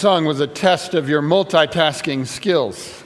song 0.00 0.24
was 0.24 0.40
a 0.40 0.46
test 0.46 0.94
of 0.94 1.10
your 1.10 1.20
multitasking 1.20 2.26
skills. 2.26 3.04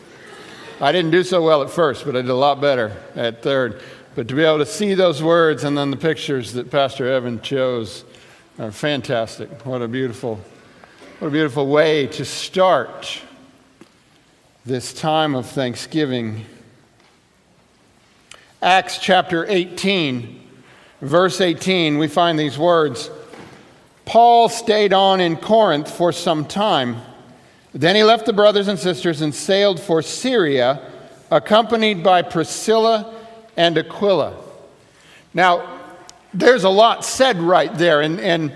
I 0.80 0.92
didn't 0.92 1.10
do 1.10 1.24
so 1.24 1.42
well 1.42 1.60
at 1.64 1.70
first, 1.70 2.04
but 2.04 2.14
I 2.14 2.20
did 2.20 2.30
a 2.30 2.36
lot 2.36 2.60
better 2.60 2.96
at 3.16 3.42
third. 3.42 3.82
But 4.14 4.28
to 4.28 4.34
be 4.36 4.44
able 4.44 4.58
to 4.58 4.66
see 4.66 4.94
those 4.94 5.20
words 5.20 5.64
and 5.64 5.76
then 5.76 5.90
the 5.90 5.96
pictures 5.96 6.52
that 6.52 6.70
Pastor 6.70 7.10
Evan 7.10 7.40
chose 7.40 8.04
are 8.60 8.70
fantastic. 8.70 9.66
What 9.66 9.82
a 9.82 9.88
beautiful, 9.88 10.40
what 11.18 11.26
a 11.26 11.30
beautiful 11.32 11.66
way 11.66 12.06
to 12.06 12.24
start 12.24 13.20
this 14.64 14.94
time 14.94 15.34
of 15.34 15.46
Thanksgiving. 15.46 16.44
Acts 18.62 18.98
chapter 18.98 19.44
18, 19.48 20.48
verse 21.00 21.40
18, 21.40 21.98
we 21.98 22.06
find 22.06 22.38
these 22.38 22.56
words. 22.56 23.10
Paul 24.04 24.48
stayed 24.48 24.92
on 24.92 25.20
in 25.20 25.36
Corinth 25.36 25.90
for 25.90 26.12
some 26.12 26.44
time. 26.44 27.00
Then 27.72 27.96
he 27.96 28.04
left 28.04 28.26
the 28.26 28.32
brothers 28.32 28.68
and 28.68 28.78
sisters 28.78 29.20
and 29.20 29.34
sailed 29.34 29.80
for 29.80 30.02
Syria, 30.02 30.80
accompanied 31.30 32.02
by 32.02 32.22
Priscilla 32.22 33.14
and 33.56 33.76
Aquila. 33.78 34.36
Now, 35.32 35.80
there's 36.32 36.64
a 36.64 36.68
lot 36.68 37.04
said 37.04 37.38
right 37.38 37.72
there, 37.76 38.02
and, 38.02 38.20
and 38.20 38.52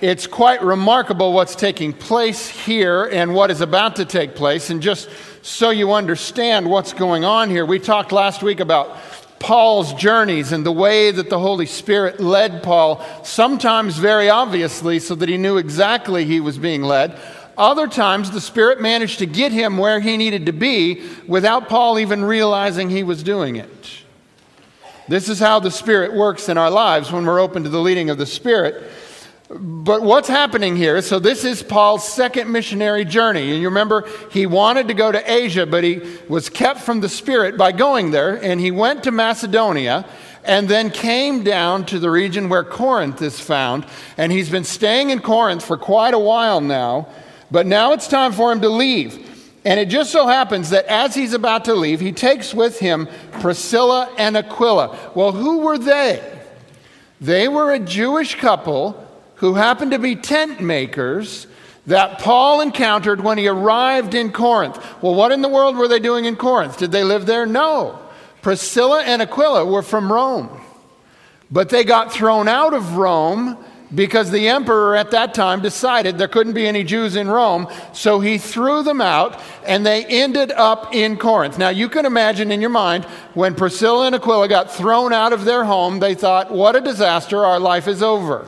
it's 0.00 0.26
quite 0.26 0.62
remarkable 0.62 1.32
what's 1.32 1.54
taking 1.54 1.92
place 1.92 2.48
here 2.48 3.04
and 3.06 3.34
what 3.34 3.50
is 3.50 3.60
about 3.60 3.96
to 3.96 4.04
take 4.04 4.34
place. 4.34 4.70
And 4.70 4.80
just 4.80 5.08
so 5.42 5.70
you 5.70 5.92
understand 5.92 6.68
what's 6.68 6.92
going 6.92 7.24
on 7.24 7.50
here, 7.50 7.66
we 7.66 7.78
talked 7.78 8.12
last 8.12 8.42
week 8.42 8.60
about 8.60 8.96
Paul's 9.40 9.94
journeys 9.94 10.52
and 10.52 10.66
the 10.66 10.72
way 10.72 11.10
that 11.10 11.30
the 11.30 11.38
Holy 11.38 11.66
Spirit 11.66 12.20
led 12.20 12.62
Paul, 12.62 13.04
sometimes 13.22 13.96
very 13.96 14.28
obviously, 14.28 14.98
so 14.98 15.14
that 15.14 15.28
he 15.28 15.36
knew 15.36 15.56
exactly 15.56 16.24
he 16.24 16.40
was 16.40 16.58
being 16.58 16.82
led. 16.82 17.18
Other 17.56 17.88
times, 17.88 18.30
the 18.30 18.40
Spirit 18.40 18.80
managed 18.80 19.18
to 19.18 19.26
get 19.26 19.50
him 19.50 19.78
where 19.78 20.00
he 20.00 20.16
needed 20.16 20.46
to 20.46 20.52
be 20.52 21.02
without 21.26 21.68
Paul 21.68 21.98
even 21.98 22.24
realizing 22.24 22.88
he 22.88 23.02
was 23.02 23.22
doing 23.22 23.56
it. 23.56 24.04
This 25.08 25.28
is 25.28 25.38
how 25.38 25.58
the 25.58 25.70
Spirit 25.70 26.12
works 26.14 26.48
in 26.48 26.58
our 26.58 26.70
lives 26.70 27.10
when 27.10 27.24
we're 27.26 27.40
open 27.40 27.64
to 27.64 27.68
the 27.68 27.80
leading 27.80 28.10
of 28.10 28.18
the 28.18 28.26
Spirit. 28.26 28.90
But 29.50 30.02
what's 30.02 30.28
happening 30.28 30.76
here? 30.76 31.00
So, 31.00 31.18
this 31.18 31.42
is 31.42 31.62
Paul's 31.62 32.06
second 32.06 32.52
missionary 32.52 33.06
journey. 33.06 33.50
And 33.50 33.62
you 33.62 33.68
remember, 33.68 34.06
he 34.30 34.44
wanted 34.44 34.88
to 34.88 34.94
go 34.94 35.10
to 35.10 35.32
Asia, 35.32 35.64
but 35.64 35.84
he 35.84 36.02
was 36.28 36.50
kept 36.50 36.80
from 36.80 37.00
the 37.00 37.08
Spirit 37.08 37.56
by 37.56 37.72
going 37.72 38.10
there. 38.10 38.42
And 38.42 38.60
he 38.60 38.70
went 38.70 39.04
to 39.04 39.10
Macedonia 39.10 40.06
and 40.44 40.68
then 40.68 40.90
came 40.90 41.44
down 41.44 41.86
to 41.86 41.98
the 41.98 42.10
region 42.10 42.50
where 42.50 42.62
Corinth 42.62 43.22
is 43.22 43.40
found. 43.40 43.86
And 44.18 44.30
he's 44.30 44.50
been 44.50 44.64
staying 44.64 45.08
in 45.10 45.20
Corinth 45.20 45.64
for 45.64 45.78
quite 45.78 46.12
a 46.12 46.18
while 46.18 46.60
now. 46.60 47.08
But 47.50 47.66
now 47.66 47.92
it's 47.92 48.06
time 48.06 48.32
for 48.32 48.52
him 48.52 48.60
to 48.60 48.68
leave. 48.68 49.24
And 49.64 49.80
it 49.80 49.88
just 49.88 50.12
so 50.12 50.26
happens 50.26 50.70
that 50.70 50.84
as 50.86 51.14
he's 51.14 51.32
about 51.32 51.64
to 51.64 51.74
leave, 51.74 52.00
he 52.00 52.12
takes 52.12 52.52
with 52.52 52.78
him 52.78 53.08
Priscilla 53.40 54.12
and 54.18 54.36
Aquila. 54.36 55.12
Well, 55.14 55.32
who 55.32 55.60
were 55.60 55.78
they? 55.78 56.36
They 57.18 57.48
were 57.48 57.72
a 57.72 57.78
Jewish 57.78 58.34
couple 58.34 59.07
who 59.38 59.54
happened 59.54 59.92
to 59.92 59.98
be 59.98 60.16
tent 60.16 60.60
makers 60.60 61.46
that 61.86 62.18
Paul 62.18 62.60
encountered 62.60 63.20
when 63.22 63.38
he 63.38 63.48
arrived 63.48 64.14
in 64.14 64.30
Corinth. 64.30 64.76
Well, 65.02 65.14
what 65.14 65.32
in 65.32 65.40
the 65.40 65.48
world 65.48 65.76
were 65.76 65.88
they 65.88 66.00
doing 66.00 66.26
in 66.26 66.36
Corinth? 66.36 66.76
Did 66.76 66.92
they 66.92 67.02
live 67.02 67.24
there? 67.24 67.46
No. 67.46 67.98
Priscilla 68.42 69.02
and 69.02 69.22
Aquila 69.22 69.64
were 69.64 69.82
from 69.82 70.12
Rome. 70.12 70.50
But 71.50 71.70
they 71.70 71.84
got 71.84 72.12
thrown 72.12 72.46
out 72.46 72.74
of 72.74 72.96
Rome 72.96 73.56
because 73.94 74.30
the 74.30 74.48
emperor 74.48 74.94
at 74.96 75.12
that 75.12 75.32
time 75.32 75.62
decided 75.62 76.18
there 76.18 76.28
couldn't 76.28 76.52
be 76.52 76.66
any 76.66 76.84
Jews 76.84 77.16
in 77.16 77.26
Rome, 77.26 77.68
so 77.94 78.20
he 78.20 78.36
threw 78.36 78.82
them 78.82 79.00
out 79.00 79.40
and 79.66 79.86
they 79.86 80.04
ended 80.04 80.52
up 80.52 80.94
in 80.94 81.16
Corinth. 81.16 81.56
Now 81.56 81.70
you 81.70 81.88
can 81.88 82.04
imagine 82.04 82.52
in 82.52 82.60
your 82.60 82.68
mind 82.68 83.06
when 83.32 83.54
Priscilla 83.54 84.06
and 84.06 84.14
Aquila 84.14 84.48
got 84.48 84.70
thrown 84.70 85.14
out 85.14 85.32
of 85.32 85.46
their 85.46 85.64
home, 85.64 86.00
they 86.00 86.14
thought, 86.14 86.50
what 86.50 86.76
a 86.76 86.82
disaster, 86.82 87.46
our 87.46 87.58
life 87.58 87.88
is 87.88 88.02
over. 88.02 88.46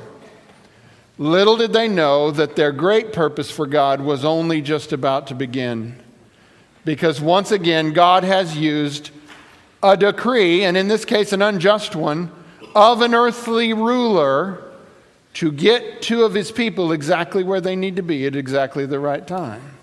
Little 1.21 1.59
did 1.59 1.75
they 1.75 1.87
know 1.87 2.31
that 2.31 2.57
their 2.57 2.73
great 2.73 3.13
purpose 3.13 3.51
for 3.51 3.67
God 3.67 4.01
was 4.01 4.25
only 4.25 4.63
just 4.63 4.91
about 4.91 5.27
to 5.27 5.35
begin. 5.35 6.03
Because 6.87 7.21
once 7.21 7.53
again, 7.53 7.93
God 7.93 8.25
has 8.25 8.57
used 8.57 9.11
a 9.83 9.99
decree, 9.99 10.65
and 10.65 10.79
in 10.79 10.89
this 10.89 11.05
case, 11.05 11.35
an 11.35 11.43
unjust 11.43 11.95
one, 11.95 12.33
of 12.75 13.03
an 13.03 13.15
earthly 13.15 13.75
ruler 13.75 14.63
to 15.35 15.53
get 15.53 16.01
two 16.01 16.25
of 16.25 16.33
his 16.33 16.51
people 16.51 16.91
exactly 16.91 17.45
where 17.45 17.61
they 17.61 17.77
need 17.77 17.97
to 17.97 18.03
be 18.03 18.25
at 18.25 18.35
exactly 18.35 18.87
the 18.87 18.99
right 18.99 19.27
time 19.27 19.77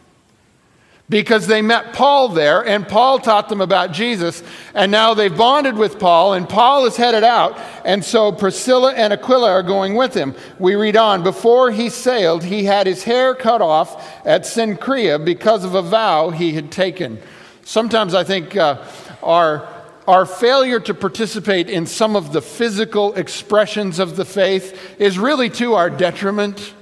because 1.09 1.47
they 1.47 1.61
met 1.61 1.93
Paul 1.93 2.29
there, 2.29 2.65
and 2.67 2.85
Paul 2.85 3.19
taught 3.19 3.47
them 3.47 3.61
about 3.61 3.93
Jesus, 3.93 4.43
and 4.73 4.91
now 4.91 5.13
they've 5.13 5.35
bonded 5.35 5.77
with 5.77 5.99
Paul, 5.99 6.33
and 6.33 6.49
Paul 6.49 6.85
is 6.85 6.97
headed 6.97 7.23
out, 7.23 7.57
and 7.85 8.03
so 8.03 8.31
Priscilla 8.33 8.93
and 8.93 9.13
Aquila 9.13 9.49
are 9.49 9.63
going 9.63 9.95
with 9.95 10.13
him. 10.13 10.35
We 10.59 10.75
read 10.75 10.97
on 10.97 11.23
Before 11.23 11.71
he 11.71 11.89
sailed, 11.89 12.43
he 12.43 12.65
had 12.65 12.87
his 12.87 13.03
hair 13.03 13.33
cut 13.35 13.61
off 13.61 14.25
at 14.25 14.41
Cenchrea 14.41 15.23
because 15.23 15.63
of 15.63 15.75
a 15.75 15.81
vow 15.81 16.29
he 16.29 16.53
had 16.53 16.71
taken. 16.71 17.19
Sometimes 17.63 18.13
I 18.13 18.25
think 18.25 18.57
uh, 18.57 18.83
our, 19.23 19.67
our 20.07 20.25
failure 20.25 20.81
to 20.81 20.93
participate 20.93 21.69
in 21.69 21.85
some 21.85 22.17
of 22.17 22.33
the 22.33 22.41
physical 22.41 23.13
expressions 23.15 23.99
of 23.99 24.17
the 24.17 24.25
faith 24.25 24.95
is 24.99 25.17
really 25.17 25.49
to 25.51 25.75
our 25.75 25.89
detriment. 25.89 26.73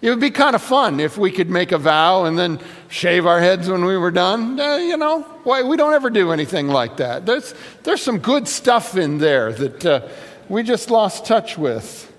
It 0.00 0.10
would 0.10 0.20
be 0.20 0.30
kind 0.30 0.54
of 0.54 0.62
fun 0.62 1.00
if 1.00 1.18
we 1.18 1.32
could 1.32 1.50
make 1.50 1.72
a 1.72 1.78
vow 1.78 2.26
and 2.26 2.38
then 2.38 2.60
shave 2.88 3.26
our 3.26 3.40
heads 3.40 3.68
when 3.68 3.84
we 3.84 3.96
were 3.96 4.12
done. 4.12 4.58
Uh, 4.58 4.76
you 4.76 4.96
know, 4.96 5.22
why 5.42 5.62
we 5.62 5.76
don't 5.76 5.92
ever 5.92 6.08
do 6.08 6.30
anything 6.30 6.68
like 6.68 6.98
that. 6.98 7.26
There's, 7.26 7.52
there's 7.82 8.00
some 8.00 8.18
good 8.18 8.46
stuff 8.46 8.96
in 8.96 9.18
there 9.18 9.52
that 9.52 9.86
uh, 9.86 10.08
we 10.48 10.62
just 10.62 10.90
lost 10.90 11.26
touch 11.26 11.58
with. 11.58 12.12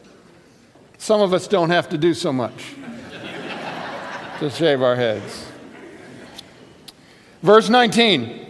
Some 0.98 1.22
of 1.22 1.34
us 1.34 1.48
don't 1.48 1.70
have 1.70 1.88
to 1.90 1.98
do 1.98 2.14
so 2.14 2.34
much 2.34 2.76
to 4.40 4.50
shave 4.50 4.82
our 4.82 4.98
heads. 4.98 5.46
Verse 7.42 7.70
19. 7.70 8.48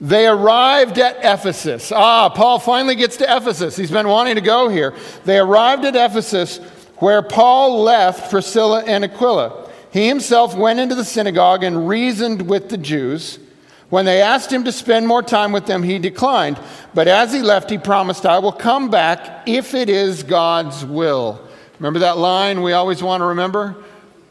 They 0.00 0.26
arrived 0.26 0.98
at 0.98 1.18
Ephesus. 1.18 1.92
Ah, 1.92 2.28
Paul 2.28 2.58
finally 2.58 2.96
gets 2.96 3.16
to 3.18 3.36
Ephesus. 3.36 3.76
He's 3.76 3.90
been 3.90 4.08
wanting 4.08 4.34
to 4.36 4.40
go 4.40 4.68
here. 4.68 4.94
They 5.24 5.38
arrived 5.38 5.84
at 5.84 5.94
Ephesus 5.94 6.58
where 7.02 7.20
Paul 7.20 7.82
left 7.82 8.30
Priscilla 8.30 8.84
and 8.84 9.02
Aquila. 9.02 9.68
He 9.92 10.06
himself 10.06 10.56
went 10.56 10.78
into 10.78 10.94
the 10.94 11.04
synagogue 11.04 11.64
and 11.64 11.88
reasoned 11.88 12.48
with 12.48 12.68
the 12.68 12.78
Jews. 12.78 13.40
When 13.90 14.04
they 14.04 14.22
asked 14.22 14.52
him 14.52 14.62
to 14.62 14.70
spend 14.70 15.08
more 15.08 15.20
time 15.20 15.50
with 15.50 15.66
them, 15.66 15.82
he 15.82 15.98
declined. 15.98 16.60
But 16.94 17.08
as 17.08 17.32
he 17.32 17.40
left, 17.42 17.70
he 17.70 17.76
promised, 17.76 18.24
I 18.24 18.38
will 18.38 18.52
come 18.52 18.88
back 18.88 19.48
if 19.48 19.74
it 19.74 19.88
is 19.88 20.22
God's 20.22 20.84
will. 20.84 21.44
Remember 21.80 21.98
that 21.98 22.18
line 22.18 22.62
we 22.62 22.72
always 22.72 23.02
want 23.02 23.20
to 23.20 23.26
remember? 23.26 23.74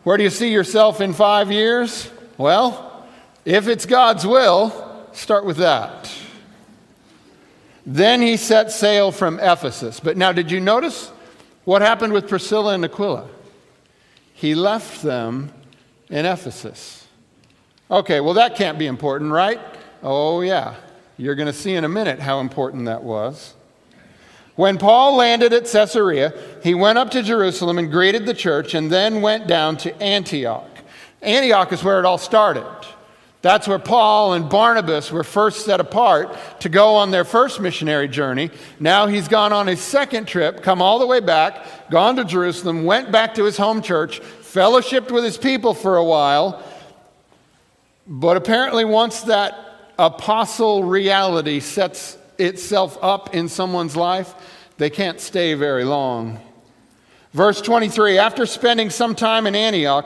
Where 0.06 0.16
do 0.16 0.24
you 0.24 0.30
see 0.30 0.54
yourself 0.54 1.02
in 1.02 1.12
five 1.12 1.52
years? 1.52 2.10
Well, 2.38 3.06
if 3.44 3.68
it's 3.68 3.86
God's 3.86 4.26
will, 4.26 5.06
start 5.12 5.44
with 5.44 5.58
that. 5.58 6.10
Then 7.86 8.22
he 8.22 8.38
set 8.38 8.72
sail 8.72 9.12
from 9.12 9.42
Ephesus. 9.42 10.00
But 10.00 10.16
now, 10.16 10.32
did 10.32 10.50
you 10.50 10.62
notice? 10.62 11.12
What 11.64 11.82
happened 11.82 12.14
with 12.14 12.28
Priscilla 12.28 12.74
and 12.74 12.84
Aquila? 12.84 13.28
He 14.34 14.56
left 14.56 15.04
them 15.04 15.52
in 16.10 16.26
Ephesus. 16.26 17.08
Okay, 17.90 18.20
well, 18.20 18.34
that 18.36 18.56
can't 18.56 18.80
be 18.80 18.88
important, 18.88 19.32
right? 19.32 19.60
Oh, 20.02 20.42
yeah. 20.42 20.76
You're 21.18 21.36
going 21.36 21.48
to 21.48 21.54
see 21.54 21.76
in 21.76 21.84
a 21.84 21.90
minute 21.90 22.20
how 22.20 22.40
important 22.40 22.86
that 22.86 23.04
was. 23.04 23.54
When 24.56 24.78
Paul 24.78 25.16
landed 25.16 25.54
at 25.54 25.66
Caesarea, 25.66 26.34
he 26.64 26.74
went 26.74 26.98
up 26.98 27.12
to 27.12 27.22
Jerusalem 27.22 27.78
and 27.78 27.92
greeted 27.92 28.26
the 28.26 28.34
church 28.34 28.74
and 28.74 28.92
then 28.92 29.22
went 29.22 29.48
down 29.48 29.78
to 29.78 30.02
Antioch. 30.02 30.70
Antioch 31.22 31.72
is 31.72 31.84
where 31.84 32.00
it 32.00 32.06
all 32.06 32.18
started. 32.18 32.66
That's 33.42 33.68
where 33.68 33.80
Paul 33.80 34.34
and 34.34 34.48
Barnabas 34.48 35.12
were 35.12 35.24
first 35.24 35.66
set 35.66 35.80
apart 35.80 36.38
to 36.60 36.70
go 36.70 36.96
on 36.96 37.10
their 37.10 37.24
first 37.26 37.60
missionary 37.60 38.08
journey. 38.08 38.52
Now 38.80 39.08
he's 39.08 39.28
gone 39.28 39.52
on 39.52 39.66
his 39.66 39.82
second 39.82 40.28
trip, 40.28 40.62
come 40.62 40.82
all 40.82 41.00
the 41.00 41.08
way 41.08 41.22
back, 41.22 41.90
gone 41.90 42.18
to 42.18 42.24
Jerusalem, 42.24 42.84
went 42.84 43.12
back 43.12 43.34
to 43.36 43.46
his 43.46 43.58
home 43.58 43.82
church, 43.82 44.22
fellowshipped 44.22 45.10
with 45.12 45.24
his 45.24 45.40
people 45.40 45.74
for 45.74 45.98
a 45.98 46.04
while. 46.04 46.64
But 48.06 48.38
apparently, 48.38 48.86
once 48.86 49.22
that 49.22 49.58
apostle 49.98 50.84
reality 50.84 51.62
sets 51.62 52.18
itself 52.38 52.98
up 53.02 53.34
in 53.34 53.50
someone's 53.50 53.96
life, 53.96 54.36
they 54.78 54.90
can't 54.90 55.20
stay 55.20 55.56
very 55.56 55.84
long. 55.84 56.40
Verse 57.34 57.62
23 57.62 58.20
After 58.20 58.46
spending 58.46 58.92
some 58.92 59.16
time 59.16 59.48
in 59.48 59.56
Antioch, 59.56 60.06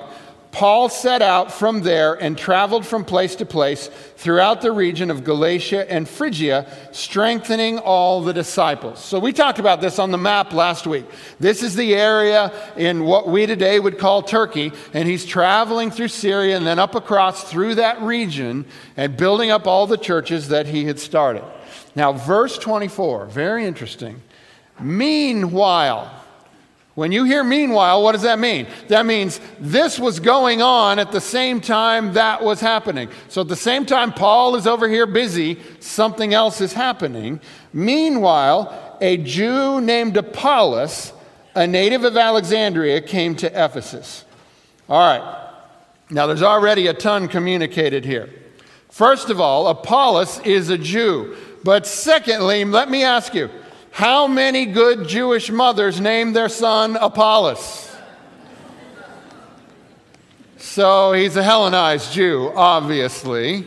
Paul 0.55 0.87
set 0.87 1.21
out 1.21 1.51
from 1.51 1.81
there 1.81 2.13
and 2.13 2.37
traveled 2.37 2.87
from 2.87 3.03
place 3.03 3.35
to 3.35 3.45
place 3.45 3.89
throughout 4.15 4.61
the 4.61 4.71
region 4.71 5.11
of 5.11 5.25
Galatia 5.25 5.85
and 5.91 6.07
Phrygia, 6.07 6.65
strengthening 6.93 7.77
all 7.77 8.21
the 8.21 8.31
disciples. 8.31 9.03
So, 9.03 9.19
we 9.19 9.33
talked 9.33 9.59
about 9.59 9.81
this 9.81 9.99
on 9.99 10.11
the 10.11 10.17
map 10.17 10.53
last 10.53 10.87
week. 10.87 11.07
This 11.41 11.61
is 11.61 11.75
the 11.75 11.93
area 11.93 12.53
in 12.77 13.03
what 13.03 13.27
we 13.27 13.45
today 13.45 13.81
would 13.81 13.99
call 13.99 14.21
Turkey, 14.21 14.71
and 14.93 15.09
he's 15.09 15.25
traveling 15.25 15.91
through 15.91 16.07
Syria 16.07 16.55
and 16.55 16.65
then 16.65 16.79
up 16.79 16.95
across 16.95 17.43
through 17.43 17.75
that 17.75 18.01
region 18.01 18.63
and 18.95 19.17
building 19.17 19.51
up 19.51 19.67
all 19.67 19.87
the 19.87 19.97
churches 19.97 20.47
that 20.47 20.67
he 20.67 20.85
had 20.85 21.01
started. 21.01 21.43
Now, 21.95 22.13
verse 22.13 22.57
24, 22.57 23.25
very 23.25 23.65
interesting. 23.65 24.21
Meanwhile, 24.79 26.24
when 26.95 27.11
you 27.11 27.25
hear 27.25 27.43
meanwhile, 27.43 28.01
what 28.01 28.13
does 28.13 28.21
that 28.21 28.39
mean? 28.39 28.67
That 28.87 29.05
means 29.05 29.41
this 29.59 29.99
was 29.99 30.21
going 30.21 30.61
on 30.61 30.97
at 30.97 31.11
the 31.11 31.19
same 31.19 31.59
time 31.59 32.13
that 32.13 32.41
was 32.41 32.61
happening. 32.61 33.09
So 33.27 33.41
at 33.41 33.49
the 33.49 33.55
same 33.57 33.85
time 33.85 34.13
Paul 34.13 34.55
is 34.55 34.65
over 34.65 34.87
here 34.87 35.05
busy, 35.05 35.59
something 35.81 36.33
else 36.33 36.61
is 36.61 36.71
happening. 36.71 37.41
Meanwhile, 37.73 38.97
a 39.01 39.17
Jew 39.17 39.81
named 39.81 40.15
Apollos, 40.15 41.11
a 41.53 41.67
native 41.67 42.05
of 42.05 42.15
Alexandria, 42.15 43.01
came 43.01 43.35
to 43.35 43.47
Ephesus. 43.47 44.23
All 44.87 44.97
right. 44.97 45.51
Now 46.09 46.27
there's 46.27 46.43
already 46.43 46.87
a 46.87 46.93
ton 46.93 47.27
communicated 47.27 48.05
here. 48.05 48.29
First 48.89 49.29
of 49.29 49.41
all, 49.41 49.67
Apollos 49.67 50.39
is 50.45 50.69
a 50.69 50.77
Jew. 50.77 51.35
But 51.65 51.85
secondly, 51.85 52.63
let 52.63 52.89
me 52.89 53.03
ask 53.03 53.33
you, 53.33 53.49
how 53.95 54.27
many 54.27 54.65
good 54.65 55.07
Jewish 55.07 55.49
mothers 55.49 56.01
named 56.01 56.35
their 56.35 56.49
son 56.49 56.97
Apollos? 56.97 57.95
So 60.57 61.13
he's 61.13 61.37
a 61.37 61.43
Hellenized 61.43 62.11
Jew, 62.11 62.51
obviously, 62.57 63.65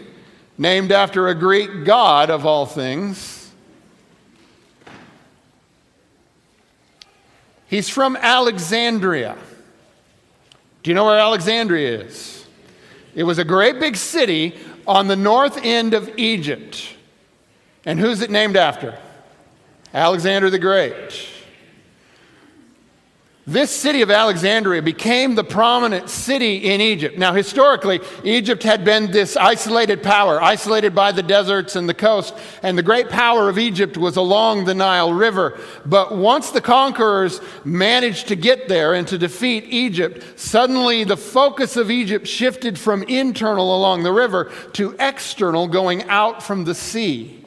named 0.58 0.92
after 0.92 1.28
a 1.28 1.34
Greek 1.34 1.86
god 1.86 2.28
of 2.28 2.44
all 2.44 2.66
things. 2.66 3.50
He's 7.66 7.88
from 7.88 8.14
Alexandria. 8.14 9.34
Do 10.82 10.90
you 10.90 10.94
know 10.94 11.06
where 11.06 11.18
Alexandria 11.18 12.02
is? 12.02 12.44
It 13.14 13.22
was 13.22 13.38
a 13.38 13.46
great 13.46 13.80
big 13.80 13.96
city 13.96 14.58
on 14.86 15.08
the 15.08 15.16
north 15.16 15.58
end 15.62 15.94
of 15.94 16.18
Egypt. 16.18 16.86
And 17.86 17.98
who's 17.98 18.20
it 18.20 18.30
named 18.30 18.58
after? 18.58 18.98
Alexander 19.94 20.50
the 20.50 20.58
Great. 20.58 21.26
This 23.46 23.70
city 23.70 24.02
of 24.02 24.10
Alexandria 24.10 24.82
became 24.82 25.34
the 25.34 25.42
prominent 25.42 26.10
city 26.10 26.70
in 26.70 26.82
Egypt. 26.82 27.16
Now, 27.16 27.32
historically, 27.32 27.98
Egypt 28.22 28.62
had 28.62 28.84
been 28.84 29.10
this 29.10 29.38
isolated 29.38 30.02
power, 30.02 30.38
isolated 30.42 30.94
by 30.94 31.12
the 31.12 31.22
deserts 31.22 31.74
and 31.74 31.88
the 31.88 31.94
coast, 31.94 32.34
and 32.62 32.76
the 32.76 32.82
great 32.82 33.08
power 33.08 33.48
of 33.48 33.58
Egypt 33.58 33.96
was 33.96 34.18
along 34.18 34.66
the 34.66 34.74
Nile 34.74 35.14
River. 35.14 35.58
But 35.86 36.14
once 36.14 36.50
the 36.50 36.60
conquerors 36.60 37.40
managed 37.64 38.28
to 38.28 38.36
get 38.36 38.68
there 38.68 38.92
and 38.92 39.08
to 39.08 39.16
defeat 39.16 39.64
Egypt, 39.68 40.38
suddenly 40.38 41.04
the 41.04 41.16
focus 41.16 41.78
of 41.78 41.90
Egypt 41.90 42.26
shifted 42.26 42.78
from 42.78 43.02
internal 43.04 43.74
along 43.74 44.02
the 44.02 44.12
river 44.12 44.52
to 44.74 44.94
external, 45.00 45.68
going 45.68 46.02
out 46.10 46.42
from 46.42 46.64
the 46.64 46.74
sea. 46.74 47.46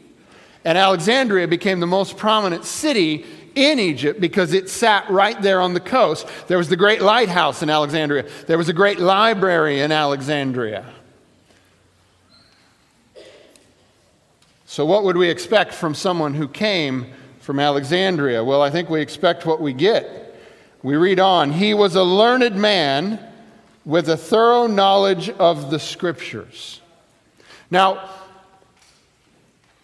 And 0.63 0.77
Alexandria 0.77 1.47
became 1.47 1.79
the 1.79 1.87
most 1.87 2.17
prominent 2.17 2.65
city 2.65 3.25
in 3.55 3.79
Egypt 3.79 4.21
because 4.21 4.53
it 4.53 4.69
sat 4.69 5.09
right 5.09 5.39
there 5.41 5.59
on 5.59 5.73
the 5.73 5.79
coast. 5.79 6.27
There 6.47 6.57
was 6.57 6.69
the 6.69 6.77
great 6.77 7.01
lighthouse 7.01 7.61
in 7.61 7.69
Alexandria, 7.69 8.29
there 8.47 8.57
was 8.57 8.69
a 8.69 8.73
great 8.73 8.99
library 8.99 9.81
in 9.81 9.91
Alexandria. 9.91 10.85
So, 14.65 14.85
what 14.85 15.03
would 15.03 15.17
we 15.17 15.29
expect 15.29 15.73
from 15.73 15.93
someone 15.93 16.33
who 16.33 16.47
came 16.47 17.07
from 17.41 17.59
Alexandria? 17.59 18.41
Well, 18.41 18.61
I 18.61 18.69
think 18.69 18.89
we 18.89 19.01
expect 19.01 19.45
what 19.45 19.59
we 19.59 19.73
get. 19.73 20.39
We 20.81 20.95
read 20.95 21.19
on 21.19 21.51
He 21.51 21.73
was 21.73 21.95
a 21.95 22.03
learned 22.03 22.55
man 22.55 23.19
with 23.83 24.07
a 24.07 24.15
thorough 24.15 24.67
knowledge 24.67 25.29
of 25.29 25.71
the 25.71 25.79
scriptures. 25.79 26.79
Now, 27.69 28.09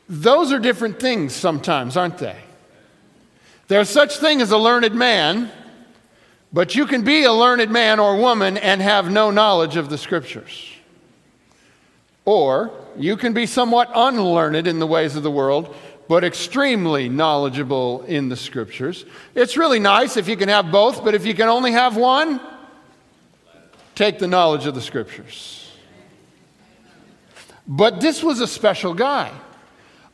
those 0.09 0.51
are 0.51 0.59
different 0.59 0.99
things 0.99 1.33
sometimes, 1.33 1.97
aren't 1.97 2.17
they? 2.17 2.37
There's 3.67 3.89
such 3.89 4.17
thing 4.17 4.41
as 4.41 4.51
a 4.51 4.57
learned 4.57 4.95
man, 4.95 5.51
but 6.53 6.75
you 6.75 6.85
can 6.85 7.03
be 7.03 7.23
a 7.23 7.33
learned 7.33 7.69
man 7.69 7.99
or 7.99 8.15
woman 8.15 8.57
and 8.57 8.81
have 8.81 9.11
no 9.11 9.31
knowledge 9.31 9.75
of 9.75 9.89
the 9.89 9.97
scriptures. 9.97 10.71
Or 12.23 12.71
you 12.97 13.17
can 13.17 13.33
be 13.33 13.45
somewhat 13.45 13.91
unlearned 13.93 14.67
in 14.67 14.79
the 14.79 14.87
ways 14.87 15.15
of 15.15 15.23
the 15.23 15.31
world, 15.31 15.75
but 16.07 16.23
extremely 16.23 17.09
knowledgeable 17.09 18.03
in 18.03 18.29
the 18.29 18.37
scriptures. 18.37 19.05
It's 19.35 19.57
really 19.57 19.79
nice 19.79 20.15
if 20.15 20.29
you 20.29 20.37
can 20.37 20.47
have 20.47 20.71
both, 20.71 21.03
but 21.03 21.13
if 21.13 21.25
you 21.25 21.33
can 21.33 21.49
only 21.49 21.73
have 21.73 21.97
one, 21.97 22.39
take 23.95 24.19
the 24.19 24.27
knowledge 24.27 24.65
of 24.65 24.75
the 24.75 24.81
scriptures. 24.81 25.69
But 27.67 27.99
this 27.99 28.23
was 28.23 28.39
a 28.39 28.47
special 28.47 28.93
guy. 28.93 29.31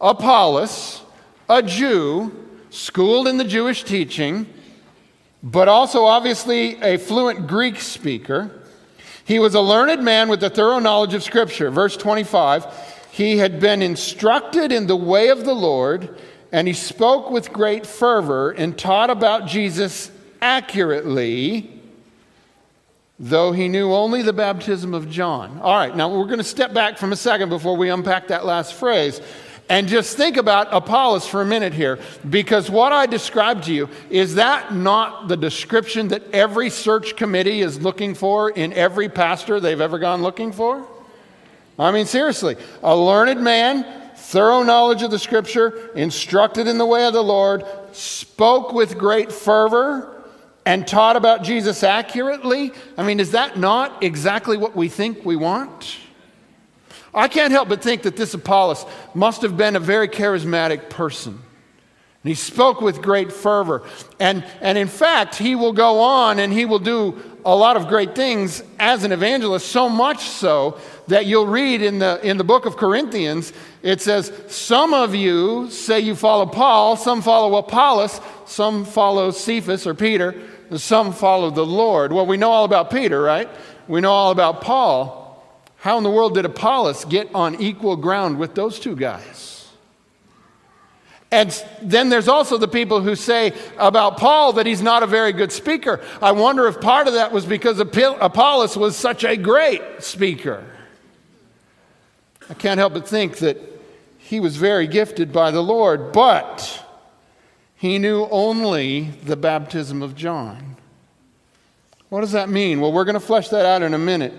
Apollos, 0.04 1.02
a 1.48 1.64
Jew, 1.64 2.46
schooled 2.70 3.26
in 3.26 3.38
the 3.38 3.46
Jewish 3.46 3.86
teaching, 3.86 4.46
but 5.42 5.70
also 5.70 6.04
obviously 6.04 6.76
a 6.82 6.98
fluent 6.98 7.48
Greek 7.48 7.80
speaker. 7.80 8.52
He 9.24 9.40
was 9.40 9.56
a 9.56 9.62
learned 9.62 10.04
man 10.04 10.28
with 10.28 10.44
a 10.44 10.50
thorough 10.50 10.80
knowledge 10.80 11.14
of 11.14 11.24
Scripture. 11.24 11.72
Verse 11.72 11.96
25 11.96 12.66
He 13.12 13.38
had 13.38 13.62
been 13.62 13.82
instructed 13.82 14.74
in 14.74 14.88
the 14.88 14.96
way 14.96 15.30
of 15.30 15.46
the 15.46 15.54
Lord, 15.54 16.18
and 16.52 16.68
he 16.68 16.74
spoke 16.74 17.32
with 17.32 17.54
great 17.54 17.88
fervor 17.88 18.52
and 18.52 18.78
taught 18.78 19.10
about 19.10 19.48
Jesus 19.48 20.12
accurately, 20.42 21.80
though 23.18 23.54
he 23.54 23.70
knew 23.70 23.94
only 23.94 24.22
the 24.22 24.34
baptism 24.34 24.94
of 24.94 25.10
John. 25.10 25.60
All 25.62 25.78
right, 25.78 25.96
now 25.96 26.10
we're 26.10 26.26
going 26.26 26.40
to 26.40 26.44
step 26.44 26.74
back 26.74 26.98
from 26.98 27.14
a 27.14 27.16
second 27.16 27.48
before 27.48 27.78
we 27.78 27.90
unpack 27.90 28.28
that 28.28 28.46
last 28.46 28.74
phrase. 28.74 29.22
And 29.70 29.88
just 29.88 30.18
think 30.18 30.38
about 30.38 30.68
Apollos 30.72 31.26
for 31.26 31.42
a 31.42 31.46
minute 31.46 31.74
here, 31.74 31.98
because 32.30 32.70
what 32.70 32.92
I 32.92 33.06
described 33.06 33.64
to 33.66 33.74
you 33.74 33.90
is 34.10 34.36
that 34.36 34.74
not 34.74 35.30
the 35.30 35.38
description 35.38 36.10
that 36.10 36.24
every 36.32 36.70
search 36.70 37.16
committee 37.16 37.62
is 37.62 37.82
looking 37.82 38.14
for 38.14 38.50
in 38.50 38.74
every 38.74 39.08
pastor 39.08 39.60
they've 39.60 39.80
ever 39.80 40.00
gone 40.00 40.22
looking 40.22 40.52
for? 40.52 40.86
I 41.80 41.92
mean, 41.92 42.06
seriously, 42.06 42.58
a 42.84 42.96
learned 42.96 43.42
man, 43.42 43.86
thorough 44.16 44.64
knowledge 44.64 45.02
of 45.02 45.12
the 45.12 45.18
scripture, 45.18 45.90
instructed 45.96 46.68
in 46.68 46.78
the 46.78 46.86
way 46.86 47.06
of 47.08 47.14
the 47.14 47.24
Lord, 47.24 47.64
spoke 47.94 48.74
with 48.74 48.98
great 48.98 49.32
fervor, 49.32 50.24
and 50.66 50.88
taught 50.88 51.16
about 51.16 51.44
Jesus 51.44 51.84
accurately. 51.84 52.72
I 52.98 53.04
mean, 53.04 53.20
is 53.20 53.32
that 53.32 53.58
not 53.58 54.04
exactly 54.04 54.56
what 54.56 54.76
we 54.76 54.88
think 54.88 55.26
we 55.26 55.36
want? 55.36 55.98
I 57.14 57.28
can't 57.28 57.52
help 57.52 57.70
but 57.70 57.82
think 57.82 58.04
that 58.04 58.16
this 58.16 58.34
Apollos 58.34 58.86
must 59.14 59.42
have 59.44 59.56
been 59.56 59.76
a 59.76 59.80
very 59.80 60.08
charismatic 60.08 60.90
person. 60.90 61.40
And 62.24 62.30
he 62.30 62.36
spoke 62.36 62.80
with 62.80 63.02
great 63.02 63.34
fervor. 63.34 63.84
And, 64.20 64.46
and 64.62 64.78
in 64.78 64.88
fact, 64.88 65.36
he 65.36 65.56
will 65.56 65.74
go 65.74 66.00
on 66.00 66.40
and 66.40 66.54
he 66.54 66.64
will 66.64 66.80
do 66.80 67.22
a 67.46 67.54
lot 67.54 67.76
of 67.76 67.88
great 67.88 68.16
things 68.16 68.64
as 68.80 69.04
an 69.04 69.12
evangelist, 69.12 69.68
so 69.68 69.90
much 69.90 70.22
so 70.22 70.80
that 71.08 71.26
you'll 71.26 71.48
read 71.48 71.82
in 71.82 72.00
the, 72.00 72.26
in 72.26 72.38
the 72.38 72.44
book 72.46 72.66
of 72.66 72.78
Corinthians, 72.78 73.52
it 73.82 74.00
says, 74.00 74.32
Some 74.48 74.94
of 74.94 75.14
you 75.14 75.70
say 75.70 76.00
you 76.00 76.16
follow 76.16 76.46
Paul, 76.46 76.96
some 76.96 77.22
follow 77.22 77.58
Apollos, 77.58 78.22
some 78.46 78.86
follow 78.86 79.32
Cephas 79.32 79.86
or 79.86 79.94
Peter, 79.94 80.34
and 80.70 80.80
some 80.80 81.12
follow 81.12 81.50
the 81.50 81.66
Lord. 81.66 82.14
Well, 82.14 82.26
we 82.26 82.38
know 82.38 82.52
all 82.52 82.64
about 82.64 82.90
Peter, 82.90 83.22
right? 83.22 83.50
We 83.90 84.00
know 84.00 84.12
all 84.12 84.32
about 84.32 84.62
Paul. 84.62 85.23
How 85.84 85.98
in 85.98 86.06
the 86.06 86.10
world 86.10 86.36
did 86.36 86.46
Apollos 86.46 87.04
get 87.04 87.36
on 87.36 87.62
equal 87.62 87.98
ground 87.98 88.40
with 88.40 88.56
those 88.56 88.80
two 88.80 88.96
guys? 88.96 89.68
And 91.30 91.52
then 91.82 92.08
there's 92.08 92.30
also 92.30 92.58
the 92.58 92.70
people 92.70 93.02
who 93.02 93.18
say 93.18 93.52
about 93.78 94.16
Paul 94.16 94.54
that 94.54 94.66
he's 94.66 94.82
not 94.82 95.04
a 95.04 95.08
very 95.08 95.34
good 95.34 95.52
speaker. 95.52 96.00
I 96.22 96.32
wonder 96.32 96.68
if 96.68 96.80
part 96.80 97.08
of 97.10 97.16
that 97.16 97.34
was 97.34 97.46
because 97.46 97.82
Apollos 97.82 98.78
was 98.78 98.96
such 98.96 99.26
a 99.26 99.36
great 99.36 99.82
speaker. 100.00 100.64
I 102.50 102.54
can't 102.54 102.78
help 102.78 102.94
but 102.94 103.06
think 103.06 103.40
that 103.40 103.58
he 104.20 104.40
was 104.40 104.56
very 104.56 104.88
gifted 104.88 105.34
by 105.34 105.52
the 105.52 105.62
Lord, 105.62 106.14
but 106.14 106.82
he 107.76 108.00
knew 108.00 108.26
only 108.32 109.10
the 109.26 109.36
baptism 109.36 110.02
of 110.02 110.16
John. 110.16 110.78
What 112.08 112.22
does 112.22 112.32
that 112.32 112.48
mean? 112.48 112.80
Well, 112.80 112.94
we're 112.94 113.04
going 113.04 113.16
to 113.16 113.20
flesh 113.20 113.50
that 113.50 113.66
out 113.66 113.82
in 113.82 113.94
a 113.94 114.00
minute. 114.00 114.34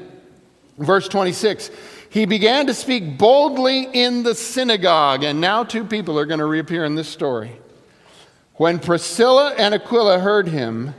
Verse 0.78 1.08
26 1.08 1.70
He 2.10 2.26
began 2.26 2.66
to 2.66 2.74
speak 2.74 3.18
boldly 3.18 3.88
in 3.92 4.22
the 4.22 4.34
synagogue, 4.34 5.22
and 5.24 5.40
now 5.40 5.64
two 5.64 5.84
people 5.84 6.18
are 6.18 6.26
going 6.26 6.40
to 6.40 6.46
reappear 6.46 6.84
in 6.84 6.94
this 6.94 7.08
story. 7.08 7.52
When 8.54 8.78
Priscilla 8.78 9.54
and 9.58 9.74
Aquila 9.74 10.20
heard 10.20 10.48
him, 10.48 10.94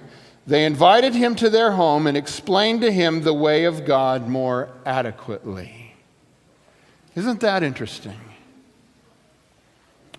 they 0.47 0.65
invited 0.65 1.15
him 1.15 1.35
to 1.35 1.49
their 1.49 1.71
home 1.71 2.05
and 2.05 2.17
explained 2.17 2.81
to 2.81 2.91
him 2.91 3.21
the 3.21 3.33
way 3.33 3.63
of 3.63 3.85
God 3.85 4.27
more 4.27 4.69
adequately. 4.85 5.93
Isn't 7.15 7.39
that 7.39 7.63
interesting? 7.63 8.19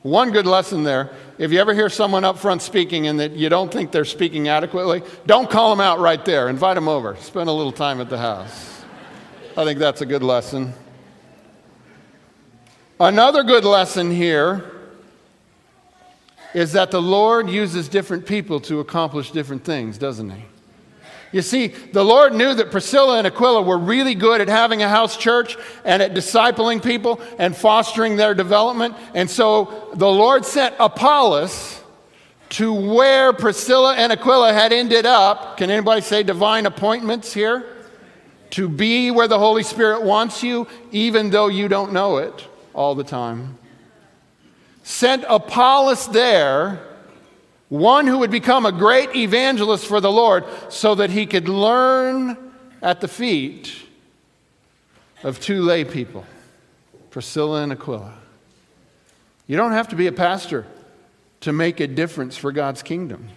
One 0.02 0.30
good 0.30 0.46
lesson 0.46 0.82
there 0.82 1.10
if 1.38 1.52
you 1.52 1.60
ever 1.60 1.75
hear 1.75 1.90
someone 1.90 2.25
up 2.25 2.38
front 2.38 2.62
speaking 2.62 3.06
and 3.06 3.20
that 3.20 3.32
you 3.32 3.48
don't 3.48 3.70
think 3.70 3.90
they're 3.90 4.04
speaking 4.04 4.48
adequately, 4.48 5.02
don't 5.26 5.50
call 5.50 5.70
them 5.70 5.80
out 5.80 5.98
right 5.98 6.25
there. 6.25 6.48
Invite 6.48 6.76
them 6.76 6.88
over. 6.88 7.16
Spend 7.16 7.48
a 7.48 7.52
little 7.52 7.72
time 7.72 8.00
at 8.00 8.08
the 8.08 8.18
house. 8.18 8.75
I 9.58 9.64
think 9.64 9.78
that's 9.78 10.02
a 10.02 10.06
good 10.06 10.22
lesson. 10.22 10.75
Another 13.00 13.42
good 13.42 13.64
lesson 13.64 14.10
here 14.10 14.70
is 16.52 16.72
that 16.72 16.90
the 16.90 17.00
Lord 17.00 17.48
uses 17.48 17.88
different 17.88 18.26
people 18.26 18.60
to 18.60 18.80
accomplish 18.80 19.30
different 19.30 19.64
things, 19.64 19.96
doesn't 19.96 20.28
He? 20.28 20.42
You 21.32 21.40
see, 21.40 21.68
the 21.68 22.04
Lord 22.04 22.34
knew 22.34 22.52
that 22.52 22.70
Priscilla 22.70 23.16
and 23.16 23.26
Aquila 23.26 23.62
were 23.62 23.78
really 23.78 24.14
good 24.14 24.42
at 24.42 24.48
having 24.48 24.82
a 24.82 24.90
house 24.90 25.16
church 25.16 25.56
and 25.86 26.02
at 26.02 26.12
discipling 26.12 26.82
people 26.82 27.18
and 27.38 27.56
fostering 27.56 28.16
their 28.16 28.34
development. 28.34 28.94
And 29.14 29.28
so 29.28 29.88
the 29.94 30.08
Lord 30.08 30.44
sent 30.44 30.75
Apollos 30.78 31.82
to 32.50 32.75
where 32.75 33.32
Priscilla 33.32 33.94
and 33.96 34.12
Aquila 34.12 34.52
had 34.52 34.75
ended 34.75 35.06
up. 35.06 35.56
Can 35.56 35.70
anybody 35.70 36.02
say 36.02 36.22
divine 36.22 36.66
appointments 36.66 37.32
here? 37.32 37.75
To 38.50 38.68
be 38.68 39.10
where 39.10 39.28
the 39.28 39.38
Holy 39.38 39.62
Spirit 39.62 40.02
wants 40.02 40.42
you, 40.42 40.66
even 40.92 41.30
though 41.30 41.48
you 41.48 41.68
don't 41.68 41.92
know 41.92 42.18
it 42.18 42.46
all 42.74 42.94
the 42.94 43.04
time. 43.04 43.58
Sent 44.82 45.24
Apollos 45.28 46.06
there, 46.08 46.80
one 47.68 48.06
who 48.06 48.18
would 48.18 48.30
become 48.30 48.66
a 48.66 48.72
great 48.72 49.16
evangelist 49.16 49.86
for 49.86 50.00
the 50.00 50.12
Lord, 50.12 50.44
so 50.68 50.94
that 50.94 51.10
he 51.10 51.26
could 51.26 51.48
learn 51.48 52.36
at 52.82 53.00
the 53.00 53.08
feet 53.08 53.74
of 55.22 55.40
two 55.40 55.62
lay 55.62 55.84
people, 55.84 56.24
Priscilla 57.10 57.62
and 57.62 57.72
Aquila. 57.72 58.14
You 59.46 59.56
don't 59.56 59.72
have 59.72 59.88
to 59.88 59.96
be 59.96 60.06
a 60.06 60.12
pastor 60.12 60.66
to 61.40 61.52
make 61.52 61.80
a 61.80 61.86
difference 61.86 62.36
for 62.36 62.52
God's 62.52 62.82
kingdom. 62.82 63.28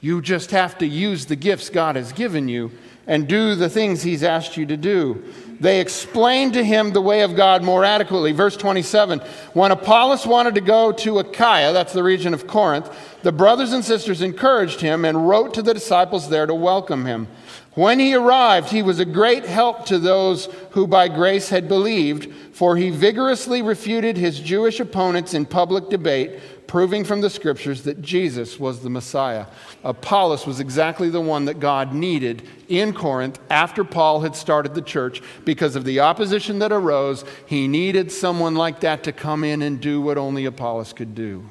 You 0.00 0.22
just 0.22 0.50
have 0.52 0.78
to 0.78 0.86
use 0.86 1.26
the 1.26 1.36
gifts 1.36 1.70
God 1.70 1.96
has 1.96 2.12
given 2.12 2.48
you 2.48 2.70
and 3.08 3.26
do 3.26 3.56
the 3.56 3.68
things 3.68 4.02
He's 4.02 4.22
asked 4.22 4.56
you 4.56 4.66
to 4.66 4.76
do. 4.76 5.24
they 5.58 5.80
explained 5.80 6.52
to 6.52 6.62
him 6.62 6.92
the 6.92 7.00
way 7.00 7.22
of 7.22 7.34
God 7.34 7.64
more 7.64 7.84
adequately. 7.84 8.30
Verse 8.30 8.56
27 8.56 9.18
When 9.54 9.72
Apollos 9.72 10.24
wanted 10.24 10.54
to 10.54 10.60
go 10.60 10.92
to 10.92 11.18
Achaia, 11.18 11.72
that's 11.72 11.94
the 11.94 12.04
region 12.04 12.32
of 12.34 12.46
Corinth, 12.46 12.88
the 13.22 13.32
brothers 13.32 13.72
and 13.72 13.84
sisters 13.84 14.22
encouraged 14.22 14.80
him 14.80 15.04
and 15.04 15.28
wrote 15.28 15.54
to 15.54 15.62
the 15.62 15.74
disciples 15.74 16.28
there 16.28 16.46
to 16.46 16.54
welcome 16.54 17.06
him. 17.06 17.26
When 17.74 17.98
he 17.98 18.14
arrived, 18.14 18.70
he 18.70 18.82
was 18.82 18.98
a 18.98 19.04
great 19.04 19.44
help 19.44 19.86
to 19.86 19.98
those 19.98 20.46
who 20.70 20.86
by 20.86 21.08
grace 21.08 21.48
had 21.48 21.68
believed, 21.68 22.32
for 22.52 22.76
he 22.76 22.90
vigorously 22.90 23.62
refuted 23.62 24.16
his 24.16 24.40
Jewish 24.40 24.80
opponents 24.80 25.32
in 25.32 25.46
public 25.46 25.88
debate 25.88 26.40
proving 26.68 27.02
from 27.02 27.22
the 27.22 27.30
scriptures 27.30 27.82
that 27.82 28.00
Jesus 28.00 28.60
was 28.60 28.80
the 28.80 28.90
Messiah. 28.90 29.46
Apollos 29.82 30.46
was 30.46 30.60
exactly 30.60 31.08
the 31.08 31.20
one 31.20 31.46
that 31.46 31.58
God 31.58 31.94
needed 31.94 32.46
in 32.68 32.92
Corinth 32.92 33.40
after 33.50 33.82
Paul 33.82 34.20
had 34.20 34.36
started 34.36 34.74
the 34.74 34.82
church 34.82 35.22
because 35.46 35.74
of 35.74 35.84
the 35.84 36.00
opposition 36.00 36.60
that 36.60 36.70
arose. 36.70 37.24
He 37.46 37.66
needed 37.66 38.12
someone 38.12 38.54
like 38.54 38.80
that 38.80 39.02
to 39.04 39.12
come 39.12 39.42
in 39.42 39.62
and 39.62 39.80
do 39.80 40.00
what 40.00 40.18
only 40.18 40.44
Apollos 40.44 40.92
could 40.92 41.14
do. 41.14 41.44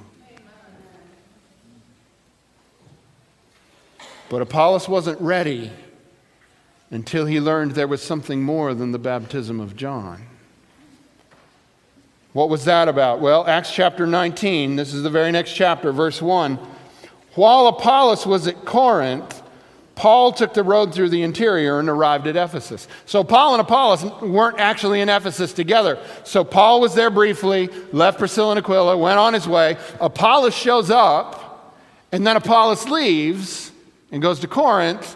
But 4.30 4.42
Apollos 4.42 4.88
wasn't 4.88 5.20
ready 5.20 5.72
until 6.92 7.26
he 7.26 7.40
learned 7.40 7.72
there 7.72 7.88
was 7.88 8.04
something 8.04 8.44
more 8.44 8.74
than 8.76 8.92
the 8.92 9.00
baptism 9.00 9.60
of 9.60 9.76
John. 9.76 10.28
What 12.38 12.50
was 12.50 12.66
that 12.66 12.88
about? 12.88 13.20
Well, 13.20 13.48
Acts 13.48 13.72
chapter 13.72 14.06
19, 14.06 14.76
this 14.76 14.94
is 14.94 15.02
the 15.02 15.10
very 15.10 15.32
next 15.32 15.54
chapter, 15.54 15.92
verse 15.92 16.22
1. 16.22 16.60
While 17.34 17.66
Apollos 17.66 18.28
was 18.28 18.46
at 18.46 18.64
Corinth, 18.64 19.42
Paul 19.96 20.32
took 20.32 20.54
the 20.54 20.62
road 20.62 20.94
through 20.94 21.10
the 21.10 21.24
interior 21.24 21.80
and 21.80 21.90
arrived 21.90 22.28
at 22.28 22.36
Ephesus. 22.36 22.88
So 23.08 23.24
Paul 23.24 23.56
and 23.56 23.62
Apollos 23.62 24.04
weren't 24.22 24.60
actually 24.60 25.02
in 25.02 25.10
Ephesus 25.10 25.52
together. 25.52 25.98
So 26.26 26.44
Paul 26.44 26.80
was 26.80 26.94
there 26.94 27.10
briefly, 27.10 27.70
left 27.92 28.20
Priscilla 28.20 28.52
and 28.52 28.60
Aquila, 28.60 28.96
went 29.00 29.18
on 29.18 29.34
his 29.34 29.48
way. 29.48 29.76
Apollos 30.00 30.54
shows 30.54 30.92
up, 30.92 31.76
and 32.12 32.28
then 32.28 32.36
Apollos 32.36 32.88
leaves 32.88 33.72
and 34.12 34.22
goes 34.22 34.42
to 34.42 34.48
Corinth, 34.48 35.16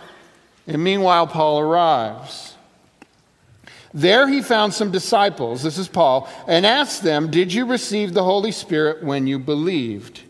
and 0.65 0.83
meanwhile 0.83 1.27
Paul 1.27 1.59
arrives. 1.59 2.50
There 3.93 4.27
he 4.27 4.41
found 4.41 4.73
some 4.73 4.91
disciples, 4.91 5.63
this 5.63 5.77
is 5.77 5.87
Paul, 5.87 6.29
and 6.47 6.65
asked 6.65 7.03
them, 7.03 7.29
Did 7.29 7.53
you 7.53 7.65
receive 7.65 8.13
the 8.13 8.23
Holy 8.23 8.51
Spirit 8.51 9.03
when 9.03 9.27
you 9.27 9.37
believed? 9.37 10.21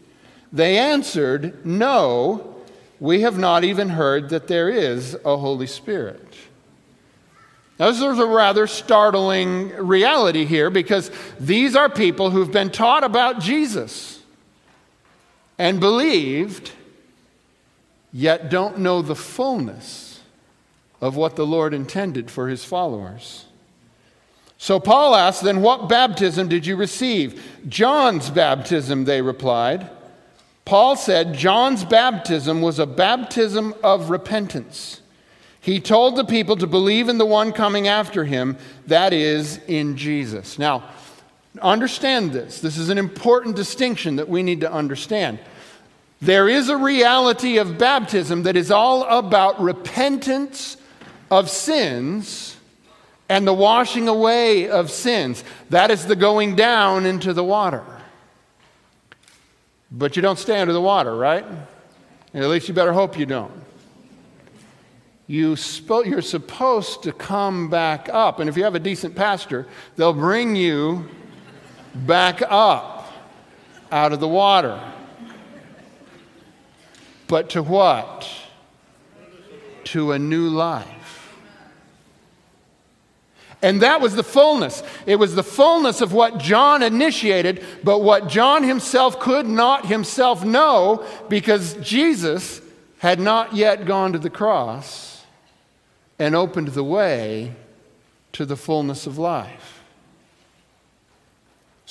They 0.51 0.77
answered, 0.77 1.65
No, 1.65 2.55
we 2.99 3.21
have 3.21 3.37
not 3.37 3.63
even 3.63 3.89
heard 3.89 4.29
that 4.29 4.47
there 4.47 4.69
is 4.69 5.15
a 5.25 5.37
Holy 5.37 5.67
Spirit. 5.67 6.27
Now, 7.79 7.87
this 7.89 8.01
is 8.01 8.19
a 8.19 8.27
rather 8.27 8.67
startling 8.67 9.69
reality 9.69 10.45
here 10.45 10.69
because 10.69 11.09
these 11.39 11.75
are 11.75 11.89
people 11.89 12.29
who've 12.29 12.51
been 12.51 12.69
taught 12.69 13.03
about 13.03 13.39
Jesus 13.39 14.21
and 15.57 15.79
believed, 15.79 16.71
yet 18.13 18.49
don't 18.49 18.79
know 18.79 19.01
the 19.01 19.15
fullness 19.15 20.21
of 20.99 21.15
what 21.15 21.35
the 21.35 21.45
Lord 21.45 21.73
intended 21.73 22.29
for 22.29 22.49
his 22.49 22.63
followers. 22.63 23.45
So 24.61 24.79
Paul 24.79 25.15
asked, 25.15 25.41
Then 25.41 25.63
what 25.63 25.89
baptism 25.89 26.47
did 26.47 26.67
you 26.67 26.75
receive? 26.75 27.43
John's 27.67 28.29
baptism, 28.29 29.05
they 29.05 29.23
replied. 29.23 29.89
Paul 30.65 30.95
said, 30.95 31.33
John's 31.33 31.83
baptism 31.83 32.61
was 32.61 32.77
a 32.77 32.85
baptism 32.85 33.73
of 33.83 34.11
repentance. 34.11 35.01
He 35.59 35.79
told 35.79 36.15
the 36.15 36.23
people 36.23 36.55
to 36.57 36.67
believe 36.67 37.09
in 37.09 37.17
the 37.17 37.25
one 37.25 37.53
coming 37.53 37.87
after 37.87 38.23
him, 38.23 38.55
that 38.85 39.13
is, 39.13 39.57
in 39.67 39.97
Jesus. 39.97 40.59
Now, 40.59 40.83
understand 41.59 42.31
this. 42.31 42.61
This 42.61 42.77
is 42.77 42.89
an 42.89 42.99
important 42.99 43.55
distinction 43.55 44.17
that 44.17 44.29
we 44.29 44.43
need 44.43 44.61
to 44.61 44.71
understand. 44.71 45.39
There 46.21 46.47
is 46.47 46.69
a 46.69 46.77
reality 46.77 47.57
of 47.57 47.79
baptism 47.79 48.43
that 48.43 48.55
is 48.55 48.69
all 48.69 49.05
about 49.05 49.59
repentance 49.59 50.77
of 51.31 51.49
sins 51.49 52.57
and 53.31 53.47
the 53.47 53.53
washing 53.53 54.09
away 54.09 54.67
of 54.67 54.91
sins. 54.91 55.45
That 55.69 55.89
is 55.89 56.05
the 56.05 56.17
going 56.17 56.57
down 56.57 57.05
into 57.05 57.31
the 57.31 57.45
water. 57.45 57.85
But 59.89 60.17
you 60.17 60.21
don't 60.21 60.37
stay 60.37 60.59
under 60.59 60.73
the 60.73 60.81
water, 60.81 61.15
right? 61.15 61.45
At 62.33 62.43
least 62.43 62.67
you 62.67 62.73
better 62.73 62.91
hope 62.91 63.17
you 63.17 63.25
don't. 63.25 63.53
You 65.27 65.53
spo- 65.53 66.05
you're 66.05 66.21
supposed 66.21 67.03
to 67.03 67.13
come 67.13 67.69
back 67.69 68.09
up. 68.09 68.41
And 68.41 68.49
if 68.49 68.57
you 68.57 68.65
have 68.65 68.75
a 68.75 68.79
decent 68.79 69.15
pastor, 69.15 69.65
they'll 69.95 70.11
bring 70.11 70.57
you 70.57 71.07
back 71.95 72.41
up 72.41 73.13
out 73.93 74.11
of 74.11 74.19
the 74.19 74.27
water. 74.27 74.77
But 77.29 77.51
to 77.51 77.63
what? 77.63 78.29
To 79.85 80.11
a 80.11 80.19
new 80.19 80.49
life. 80.49 81.00
And 83.61 83.81
that 83.81 84.01
was 84.01 84.15
the 84.15 84.23
fullness. 84.23 84.81
It 85.05 85.17
was 85.17 85.35
the 85.35 85.43
fullness 85.43 86.01
of 86.01 86.13
what 86.13 86.39
John 86.39 86.81
initiated, 86.81 87.63
but 87.83 87.99
what 87.99 88.27
John 88.27 88.63
himself 88.63 89.19
could 89.19 89.45
not 89.45 89.85
himself 89.85 90.43
know 90.43 91.05
because 91.29 91.75
Jesus 91.75 92.61
had 92.99 93.19
not 93.19 93.55
yet 93.55 93.85
gone 93.85 94.13
to 94.13 94.19
the 94.19 94.29
cross 94.29 95.23
and 96.17 96.35
opened 96.35 96.69
the 96.69 96.83
way 96.83 97.53
to 98.33 98.45
the 98.45 98.55
fullness 98.55 99.07
of 99.07 99.17
life. 99.17 99.70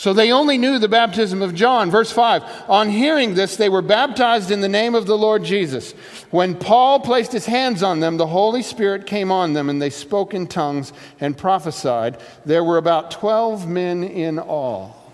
So 0.00 0.14
they 0.14 0.32
only 0.32 0.56
knew 0.56 0.78
the 0.78 0.88
baptism 0.88 1.42
of 1.42 1.54
John. 1.54 1.90
Verse 1.90 2.10
5 2.10 2.70
On 2.70 2.88
hearing 2.88 3.34
this, 3.34 3.56
they 3.56 3.68
were 3.68 3.82
baptized 3.82 4.50
in 4.50 4.62
the 4.62 4.66
name 4.68 4.94
of 4.94 5.04
the 5.04 5.18
Lord 5.18 5.44
Jesus. 5.44 5.92
When 6.30 6.54
Paul 6.54 7.00
placed 7.00 7.32
his 7.32 7.44
hands 7.44 7.82
on 7.82 8.00
them, 8.00 8.16
the 8.16 8.26
Holy 8.26 8.62
Spirit 8.62 9.06
came 9.06 9.30
on 9.30 9.52
them, 9.52 9.68
and 9.68 9.82
they 9.82 9.90
spoke 9.90 10.32
in 10.32 10.46
tongues 10.46 10.94
and 11.20 11.36
prophesied. 11.36 12.18
There 12.46 12.64
were 12.64 12.78
about 12.78 13.10
12 13.10 13.68
men 13.68 14.02
in 14.02 14.38
all. 14.38 15.12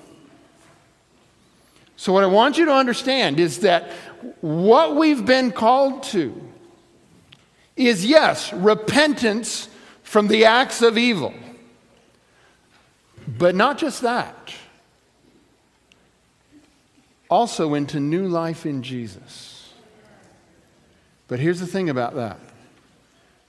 So, 1.97 2.13
what 2.13 2.23
I 2.23 2.29
want 2.29 2.57
you 2.57 2.67
to 2.67 2.73
understand 2.73 3.41
is 3.41 3.59
that 3.63 3.91
what 4.41 4.95
we've 4.95 5.27
been 5.27 5.51
called 5.51 6.05
to 6.15 6.41
is 7.75 8.07
yes, 8.07 8.53
repentance 8.53 9.69
from 10.05 10.29
the 10.29 10.45
acts 10.45 10.81
of 10.81 10.97
evil. 10.97 11.35
But 13.27 13.57
not 13.57 13.79
just 13.79 14.03
that 14.03 14.53
also 17.29 17.75
into 17.75 18.01
new 18.01 18.29
life 18.29 18.67
in 18.67 18.83
Jesus. 18.83 19.73
But 21.29 21.41
here's 21.41 21.61
the 21.61 21.67
thing 21.67 21.89
about 21.91 22.15
that 22.15 22.39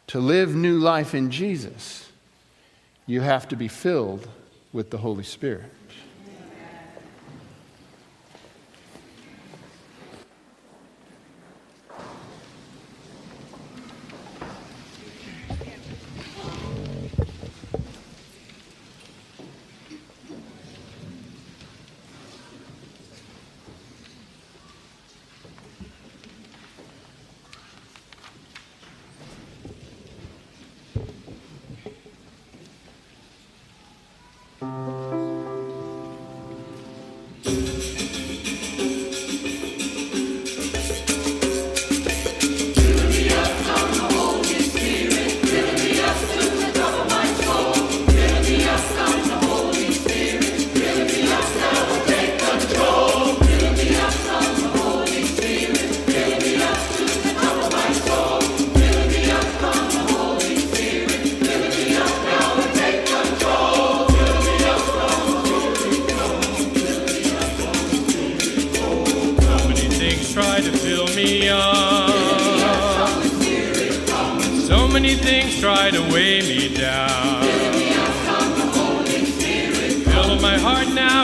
to 0.08 0.20
live 0.20 0.56
new 0.56 0.80
life 0.80 1.14
in 1.14 1.32
Jesus, 1.32 2.10
you 3.06 3.22
have 3.22 3.48
to 3.50 3.56
be 3.56 3.68
filled 3.68 4.28
with 4.72 4.90
the 4.90 4.98
Holy 4.98 5.24
Spirit. 5.24 5.72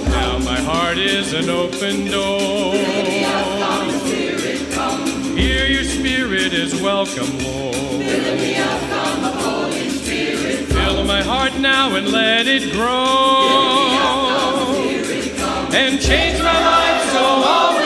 Now 0.08 0.38
my 0.38 0.60
heart 0.60 0.98
is 0.98 1.32
an 1.32 1.50
open 1.50 2.06
door. 2.06 2.61
Is 6.72 6.82
welcome, 6.82 7.38
Lord. 7.38 7.74
Fill 10.72 11.04
my 11.04 11.22
heart 11.22 11.56
now 11.58 11.94
and 11.96 12.08
let 12.08 12.46
it 12.46 12.72
grow. 12.72 13.48
And 15.74 16.00
change 16.00 16.38
my 16.38 16.60
life 16.60 17.10
so 17.12 17.24
all 17.24 17.81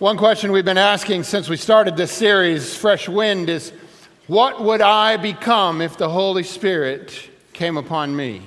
One 0.00 0.16
question 0.16 0.50
we've 0.50 0.64
been 0.64 0.78
asking 0.78 1.24
since 1.24 1.50
we 1.50 1.58
started 1.58 1.94
this 1.94 2.10
series, 2.10 2.74
Fresh 2.74 3.06
Wind, 3.06 3.50
is 3.50 3.70
what 4.28 4.62
would 4.62 4.80
I 4.80 5.18
become 5.18 5.82
if 5.82 5.98
the 5.98 6.08
Holy 6.08 6.42
Spirit 6.42 7.28
came 7.52 7.76
upon 7.76 8.16
me? 8.16 8.40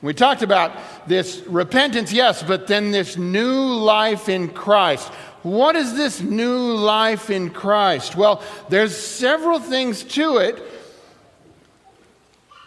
We 0.00 0.14
talked 0.14 0.40
about 0.40 0.72
this 1.06 1.42
repentance, 1.46 2.14
yes, 2.14 2.42
but 2.42 2.66
then 2.66 2.92
this 2.92 3.18
new 3.18 3.52
life 3.52 4.30
in 4.30 4.48
Christ. 4.48 5.06
What 5.42 5.76
is 5.76 5.94
this 5.94 6.22
new 6.22 6.56
life 6.56 7.28
in 7.28 7.50
Christ? 7.50 8.16
Well, 8.16 8.42
there's 8.70 8.96
several 8.96 9.60
things 9.60 10.02
to 10.14 10.38
it, 10.38 10.62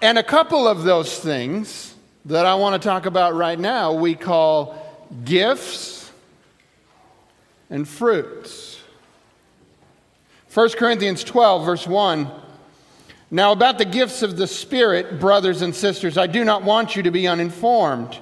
and 0.04 0.20
a 0.20 0.24
couple 0.24 0.68
of 0.68 0.84
those 0.84 1.18
things 1.18 1.96
that 2.26 2.46
I 2.46 2.54
want 2.54 2.80
to 2.80 2.88
talk 2.88 3.08
about 3.08 3.34
right 3.34 3.58
now 3.58 3.92
we 3.92 4.14
call 4.14 5.08
gifts 5.26 6.03
and 7.74 7.88
fruits. 7.88 8.80
1 10.54 10.70
Corinthians 10.78 11.24
12, 11.24 11.66
verse 11.66 11.88
1. 11.88 12.32
Now, 13.32 13.52
about 13.52 13.80
the 13.80 13.86
gifts 13.86 14.22
of 14.22 14.38
the 14.38 14.46
Spirit, 14.46 15.20
brothers 15.20 15.64
and 15.64 15.74
sisters, 15.74 16.16
I 16.16 16.28
do 16.28 16.46
not 16.46 16.62
want 16.62 16.96
you 16.96 17.02
to 17.02 17.10
be 17.10 17.28
uninformed. 17.28 18.20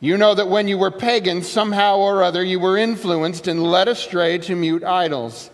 You 0.00 0.18
know 0.18 0.34
that 0.34 0.50
when 0.50 0.68
you 0.68 0.76
were 0.76 0.90
pagans, 0.90 1.48
somehow 1.48 1.96
or 1.96 2.22
other 2.22 2.44
you 2.44 2.60
were 2.60 2.76
influenced 2.76 3.48
and 3.48 3.62
led 3.62 3.88
astray 3.88 4.36
to 4.36 4.54
mute 4.54 4.84
idols. 4.84 5.48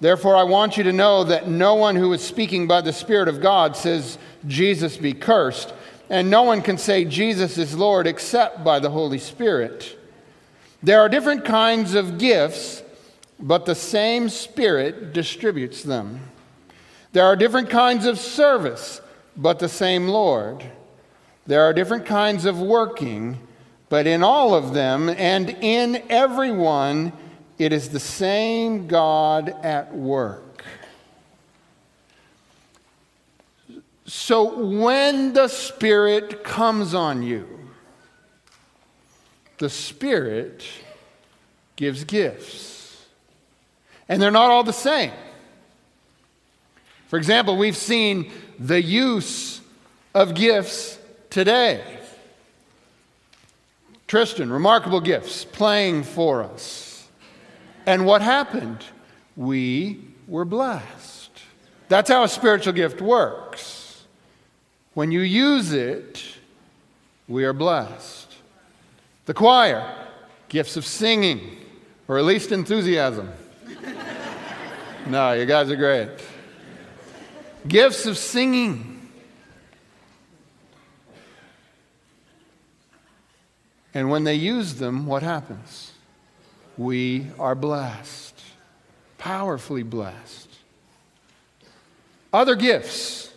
Therefore, 0.00 0.34
I 0.34 0.42
want 0.42 0.76
you 0.76 0.82
to 0.82 0.92
know 0.92 1.22
that 1.22 1.46
no 1.46 1.76
one 1.76 1.94
who 1.94 2.12
is 2.14 2.20
speaking 2.20 2.66
by 2.66 2.80
the 2.80 2.92
Spirit 2.92 3.28
of 3.28 3.40
God 3.40 3.76
says, 3.76 4.18
Jesus 4.48 4.96
be 4.96 5.12
cursed, 5.12 5.72
and 6.10 6.28
no 6.28 6.42
one 6.42 6.62
can 6.62 6.78
say 6.78 7.04
Jesus 7.04 7.58
is 7.58 7.76
Lord 7.76 8.08
except 8.08 8.64
by 8.64 8.80
the 8.80 8.90
Holy 8.90 9.18
Spirit. 9.18 9.96
There 10.86 11.00
are 11.00 11.08
different 11.08 11.44
kinds 11.44 11.96
of 11.96 12.16
gifts, 12.16 12.80
but 13.40 13.66
the 13.66 13.74
same 13.74 14.28
Spirit 14.28 15.12
distributes 15.12 15.82
them. 15.82 16.20
There 17.10 17.24
are 17.24 17.34
different 17.34 17.70
kinds 17.70 18.06
of 18.06 18.20
service, 18.20 19.00
but 19.36 19.58
the 19.58 19.68
same 19.68 20.06
Lord. 20.06 20.64
There 21.44 21.64
are 21.64 21.72
different 21.72 22.06
kinds 22.06 22.44
of 22.44 22.60
working, 22.60 23.36
but 23.88 24.06
in 24.06 24.22
all 24.22 24.54
of 24.54 24.74
them 24.74 25.08
and 25.08 25.50
in 25.60 26.04
everyone, 26.08 27.12
it 27.58 27.72
is 27.72 27.88
the 27.88 27.98
same 27.98 28.86
God 28.86 29.48
at 29.64 29.92
work. 29.92 30.64
So 34.04 34.68
when 34.68 35.32
the 35.32 35.48
Spirit 35.48 36.44
comes 36.44 36.94
on 36.94 37.24
you, 37.24 37.55
the 39.58 39.70
Spirit 39.70 40.64
gives 41.76 42.04
gifts. 42.04 43.06
And 44.08 44.20
they're 44.20 44.30
not 44.30 44.50
all 44.50 44.62
the 44.64 44.72
same. 44.72 45.12
For 47.08 47.16
example, 47.16 47.56
we've 47.56 47.76
seen 47.76 48.32
the 48.58 48.82
use 48.82 49.60
of 50.14 50.34
gifts 50.34 50.98
today. 51.30 51.82
Tristan, 54.06 54.52
remarkable 54.52 55.00
gifts, 55.00 55.44
playing 55.44 56.04
for 56.04 56.42
us. 56.42 57.08
And 57.86 58.06
what 58.06 58.22
happened? 58.22 58.84
We 59.36 60.00
were 60.26 60.44
blessed. 60.44 61.30
That's 61.88 62.08
how 62.08 62.24
a 62.24 62.28
spiritual 62.28 62.72
gift 62.72 63.00
works. 63.00 64.04
When 64.94 65.12
you 65.12 65.20
use 65.20 65.72
it, 65.72 66.22
we 67.28 67.44
are 67.44 67.52
blessed. 67.52 68.25
The 69.26 69.34
choir, 69.34 69.92
gifts 70.48 70.76
of 70.76 70.86
singing, 70.86 71.58
or 72.06 72.16
at 72.16 72.24
least 72.24 72.52
enthusiasm. 72.52 73.32
no, 75.08 75.32
you 75.32 75.44
guys 75.46 75.68
are 75.68 75.76
great. 75.76 76.08
Gifts 77.66 78.06
of 78.06 78.16
singing. 78.16 79.10
And 83.92 84.10
when 84.10 84.22
they 84.22 84.34
use 84.34 84.74
them, 84.74 85.06
what 85.06 85.24
happens? 85.24 85.90
We 86.78 87.26
are 87.36 87.56
blessed, 87.56 88.40
powerfully 89.18 89.82
blessed. 89.82 90.50
Other 92.32 92.54
gifts, 92.54 93.32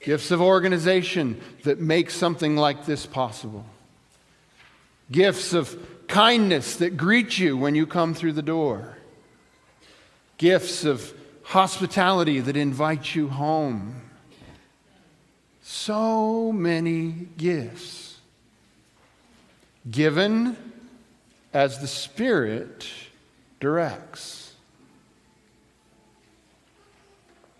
gifts 0.00 0.32
of 0.32 0.40
organization 0.40 1.40
that 1.62 1.78
make 1.78 2.10
something 2.10 2.56
like 2.56 2.84
this 2.84 3.06
possible 3.06 3.64
gifts 5.10 5.52
of 5.52 5.76
kindness 6.08 6.76
that 6.76 6.96
greet 6.96 7.38
you 7.38 7.56
when 7.56 7.74
you 7.74 7.86
come 7.86 8.14
through 8.14 8.32
the 8.32 8.42
door, 8.42 8.96
gifts 10.38 10.84
of 10.84 11.12
hospitality 11.42 12.40
that 12.40 12.56
invite 12.56 13.14
you 13.14 13.28
home. 13.28 14.02
So 15.62 16.52
many 16.52 17.28
gifts 17.36 18.18
given 19.90 20.56
as 21.52 21.80
the 21.80 21.86
Spirit 21.86 22.86
directs. 23.60 24.54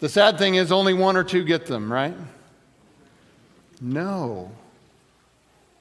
The 0.00 0.08
sad 0.08 0.36
thing 0.38 0.56
is, 0.56 0.70
only 0.70 0.92
one 0.92 1.16
or 1.16 1.24
two 1.24 1.44
get 1.44 1.66
them, 1.66 1.90
right? 1.90 2.14
No. 3.80 4.50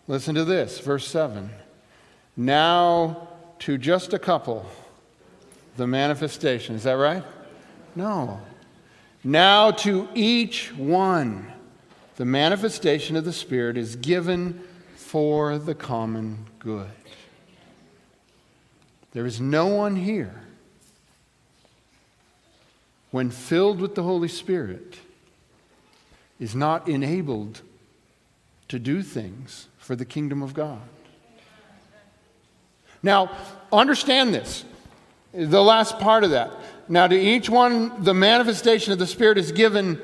Listen 0.07 0.35
to 0.35 0.45
this, 0.45 0.79
verse 0.79 1.07
7. 1.07 1.49
Now 2.37 3.29
to 3.59 3.77
just 3.77 4.13
a 4.13 4.19
couple, 4.19 4.65
the 5.77 5.87
manifestation. 5.87 6.75
Is 6.75 6.83
that 6.83 6.93
right? 6.93 7.23
No. 7.95 8.39
Now 9.23 9.71
to 9.71 10.07
each 10.13 10.71
one, 10.73 11.51
the 12.17 12.25
manifestation 12.25 13.15
of 13.15 13.25
the 13.25 13.33
Spirit 13.33 13.77
is 13.77 13.95
given 13.95 14.61
for 14.95 15.57
the 15.57 15.73
common 15.73 16.45
good. 16.59 16.91
There 19.13 19.25
is 19.25 19.41
no 19.41 19.67
one 19.67 19.95
here, 19.95 20.43
when 23.11 23.31
filled 23.31 23.79
with 23.79 23.95
the 23.95 24.03
Holy 24.03 24.27
Spirit, 24.27 24.97
is 26.39 26.53
not 26.53 26.87
enabled 26.87 27.61
to 28.67 28.79
do 28.79 29.01
things 29.01 29.67
for 29.77 29.95
the 29.95 30.05
kingdom 30.05 30.41
of 30.41 30.53
God. 30.53 30.81
Now, 33.03 33.29
understand 33.71 34.33
this, 34.33 34.65
the 35.31 35.61
last 35.61 35.99
part 35.99 36.23
of 36.23 36.31
that. 36.31 36.51
Now, 36.87 37.07
to 37.07 37.15
each 37.15 37.49
one, 37.49 38.03
the 38.03 38.13
manifestation 38.13 38.93
of 38.93 38.99
the 38.99 39.07
Spirit 39.07 39.37
is 39.37 39.51
given 39.51 40.01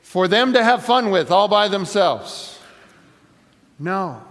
for 0.00 0.28
them 0.28 0.52
to 0.54 0.64
have 0.64 0.84
fun 0.84 1.10
with 1.10 1.30
all 1.30 1.48
by 1.48 1.68
themselves. 1.68 2.58
No. 3.78 4.22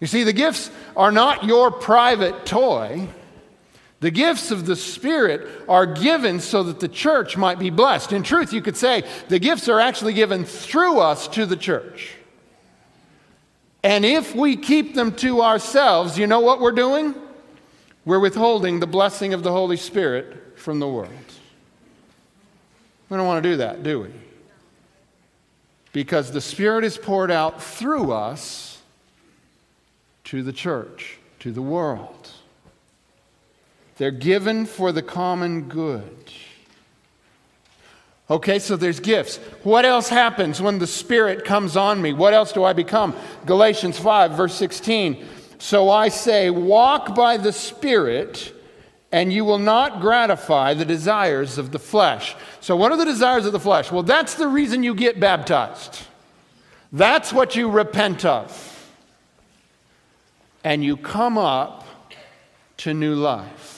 You 0.00 0.06
see, 0.06 0.24
the 0.24 0.32
gifts 0.32 0.70
are 0.96 1.12
not 1.12 1.44
your 1.44 1.70
private 1.70 2.44
toy. 2.44 3.08
The 4.00 4.10
gifts 4.10 4.50
of 4.50 4.66
the 4.66 4.76
Spirit 4.76 5.48
are 5.68 5.86
given 5.86 6.38
so 6.38 6.62
that 6.64 6.80
the 6.80 6.88
church 6.88 7.36
might 7.36 7.58
be 7.58 7.70
blessed. 7.70 8.12
In 8.12 8.22
truth, 8.22 8.52
you 8.52 8.60
could 8.60 8.76
say 8.76 9.04
the 9.28 9.38
gifts 9.38 9.68
are 9.68 9.80
actually 9.80 10.12
given 10.12 10.44
through 10.44 11.00
us 11.00 11.28
to 11.28 11.46
the 11.46 11.56
church. 11.56 12.14
And 13.82 14.04
if 14.04 14.34
we 14.34 14.56
keep 14.56 14.94
them 14.94 15.14
to 15.16 15.42
ourselves, 15.42 16.18
you 16.18 16.26
know 16.26 16.40
what 16.40 16.60
we're 16.60 16.72
doing? 16.72 17.14
We're 18.04 18.18
withholding 18.18 18.80
the 18.80 18.86
blessing 18.86 19.34
of 19.34 19.42
the 19.42 19.52
Holy 19.52 19.76
Spirit 19.76 20.58
from 20.58 20.80
the 20.80 20.88
world. 20.88 21.12
We 23.08 23.16
don't 23.16 23.26
want 23.26 23.42
to 23.42 23.50
do 23.50 23.56
that, 23.58 23.82
do 23.82 24.00
we? 24.00 24.10
Because 25.92 26.30
the 26.30 26.40
Spirit 26.40 26.84
is 26.84 26.98
poured 26.98 27.30
out 27.30 27.62
through 27.62 28.12
us 28.12 28.80
to 30.24 30.42
the 30.42 30.52
church, 30.52 31.18
to 31.40 31.52
the 31.52 31.62
world. 31.62 32.30
They're 33.96 34.10
given 34.10 34.66
for 34.66 34.92
the 34.92 35.02
common 35.02 35.68
good. 35.68 36.32
Okay, 38.30 38.58
so 38.58 38.76
there's 38.76 39.00
gifts. 39.00 39.38
What 39.62 39.86
else 39.86 40.10
happens 40.10 40.60
when 40.60 40.78
the 40.78 40.86
Spirit 40.86 41.46
comes 41.46 41.76
on 41.76 42.02
me? 42.02 42.12
What 42.12 42.34
else 42.34 42.52
do 42.52 42.62
I 42.62 42.74
become? 42.74 43.16
Galatians 43.46 43.98
5, 43.98 44.32
verse 44.32 44.54
16. 44.54 45.24
So 45.58 45.90
I 45.90 46.08
say, 46.08 46.50
walk 46.50 47.14
by 47.14 47.38
the 47.38 47.52
Spirit, 47.52 48.52
and 49.10 49.32
you 49.32 49.46
will 49.46 49.58
not 49.58 50.02
gratify 50.02 50.74
the 50.74 50.84
desires 50.84 51.56
of 51.56 51.72
the 51.72 51.78
flesh. 51.78 52.36
So, 52.60 52.76
what 52.76 52.92
are 52.92 52.98
the 52.98 53.06
desires 53.06 53.46
of 53.46 53.52
the 53.52 53.60
flesh? 53.60 53.90
Well, 53.90 54.02
that's 54.02 54.34
the 54.34 54.46
reason 54.46 54.82
you 54.82 54.94
get 54.94 55.18
baptized. 55.18 56.06
That's 56.92 57.32
what 57.32 57.56
you 57.56 57.70
repent 57.70 58.26
of. 58.26 58.90
And 60.62 60.84
you 60.84 60.98
come 60.98 61.38
up 61.38 61.86
to 62.78 62.92
new 62.92 63.14
life. 63.14 63.77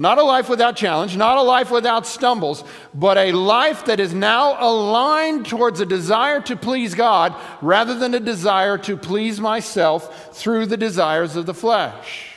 Not 0.00 0.16
a 0.16 0.22
life 0.22 0.48
without 0.48 0.76
challenge, 0.76 1.14
not 1.14 1.36
a 1.36 1.42
life 1.42 1.70
without 1.70 2.06
stumbles, 2.06 2.64
but 2.94 3.18
a 3.18 3.32
life 3.32 3.84
that 3.84 4.00
is 4.00 4.14
now 4.14 4.56
aligned 4.58 5.44
towards 5.44 5.78
a 5.78 5.84
desire 5.84 6.40
to 6.40 6.56
please 6.56 6.94
God 6.94 7.34
rather 7.60 7.94
than 7.94 8.14
a 8.14 8.18
desire 8.18 8.78
to 8.78 8.96
please 8.96 9.38
myself 9.40 10.34
through 10.34 10.64
the 10.64 10.78
desires 10.78 11.36
of 11.36 11.44
the 11.44 11.52
flesh. 11.52 12.32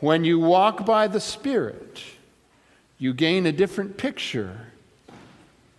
When 0.00 0.24
you 0.24 0.40
walk 0.40 0.84
by 0.84 1.06
the 1.06 1.20
Spirit, 1.20 2.02
you 2.98 3.14
gain 3.14 3.46
a 3.46 3.52
different 3.52 3.96
picture 3.96 4.72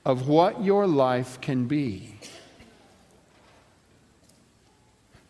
of 0.05 0.29
what 0.29 0.63
your 0.63 0.87
life 0.87 1.41
can 1.41 1.67
be. 1.67 2.15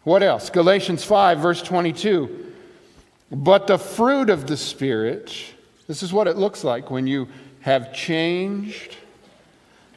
What 0.03 0.21
else? 0.21 0.51
Galatians 0.51 1.03
5, 1.03 1.39
verse 1.39 1.63
22. 1.63 2.45
But 3.31 3.67
the 3.67 3.77
fruit 3.77 4.29
of 4.29 4.47
the 4.47 4.57
Spirit, 4.57 5.35
this 5.87 6.01
is 6.01 6.11
what 6.11 6.27
it 6.27 6.37
looks 6.37 6.63
like 6.63 6.89
when 6.89 7.05
you 7.05 7.27
have 7.61 7.93
changed. 7.93 8.97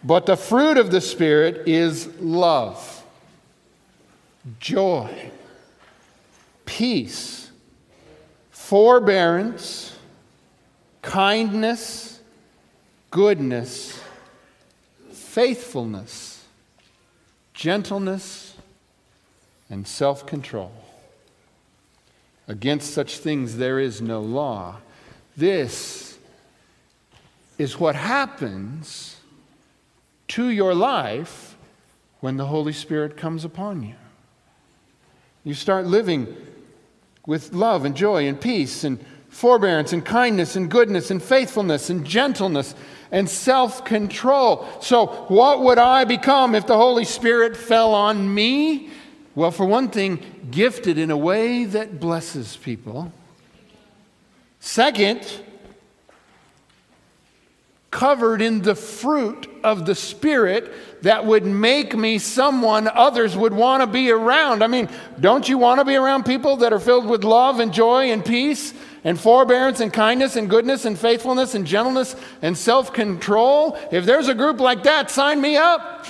But 0.05 0.27
the 0.27 0.37
fruit 0.37 0.77
of 0.77 0.90
the 0.90 1.01
Spirit 1.01 1.66
is 1.66 2.09
love, 2.21 3.05
joy, 4.59 5.31
peace, 6.66 7.51
forbearance, 8.51 9.97
kindness, 11.01 12.21
goodness, 13.11 14.01
faithfulness, 15.12 16.45
gentleness, 17.55 18.57
and 19.71 19.87
self 19.87 20.27
control. 20.27 20.82
Against 22.48 22.92
such 22.92 23.18
things 23.18 23.57
there 23.57 23.78
is 23.78 24.00
no 24.00 24.20
law. 24.20 24.76
This 25.37 26.18
is 27.59 27.78
what 27.78 27.94
happens 27.94 29.16
to 30.28 30.48
your 30.48 30.74
life 30.74 31.57
when 32.20 32.37
the 32.37 32.46
Holy 32.46 32.72
Spirit 32.72 33.16
comes 33.16 33.44
upon 33.44 33.83
you. 33.83 33.94
You 35.44 35.55
start 35.55 35.87
living 35.87 36.37
with 37.26 37.52
love 37.52 37.85
and 37.85 37.96
joy 37.96 38.26
and 38.26 38.40
peace 38.40 38.85
and 38.85 39.05
forbearance 39.28 39.92
and 39.92 40.05
kindness 40.05 40.57
and 40.57 40.70
goodness 40.70 41.11
and 41.11 41.22
faithfulness 41.22 41.90
and 41.90 42.05
gentleness 42.05 42.74
and 43.11 43.28
self 43.28 43.85
control. 43.85 44.66
So, 44.81 45.07
what 45.28 45.61
would 45.61 45.78
I 45.78 46.05
become 46.05 46.55
if 46.55 46.66
the 46.66 46.76
Holy 46.76 47.05
Spirit 47.05 47.57
fell 47.57 47.94
on 47.94 48.33
me? 48.33 48.90
Well, 49.35 49.51
for 49.51 49.64
one 49.64 49.88
thing, 49.88 50.49
gifted 50.51 50.99
in 50.99 51.11
a 51.11 51.16
way 51.16 51.64
that 51.64 51.99
blesses 51.99 52.57
people. 52.57 53.12
Second, 54.61 55.27
covered 57.90 58.42
in 58.42 58.62
the 58.62 58.75
fruit 58.75 59.49
of 59.62 59.87
the 59.87 59.95
Spirit 59.95 60.73
that 61.03 61.25
would 61.25 61.45
make 61.45 61.95
me 61.97 62.18
someone 62.18 62.88
others 62.88 63.37
would 63.37 63.53
want 63.53 63.83
to 63.83 63.87
be 63.87 64.11
around. 64.11 64.62
I 64.62 64.66
mean, 64.66 64.88
don't 65.21 65.49
you 65.49 65.59
want 65.59 65.79
to 65.79 65.85
be 65.85 65.95
around 65.95 66.25
people 66.25 66.57
that 66.59 66.73
are 66.73 66.79
filled 66.79 67.07
with 67.07 67.23
love 67.23 67.61
and 67.61 67.73
joy 67.73 68.11
and 68.11 68.25
peace 68.25 68.73
and 69.05 69.21
forbearance 69.21 69.81
and 69.81 69.92
kindness 69.92 70.37
and 70.37 70.49
goodness 70.49 70.85
and 70.85 70.99
faithfulness 70.99 71.55
and 71.55 71.66
gentleness 71.66 72.16
and 72.40 72.57
self 72.57 72.92
control? 72.92 73.79
If 73.90 74.05
there's 74.05 74.29
a 74.29 74.35
group 74.35 74.59
like 74.59 74.83
that, 74.85 75.11
sign 75.11 75.40
me 75.40 75.57
up. 75.57 76.07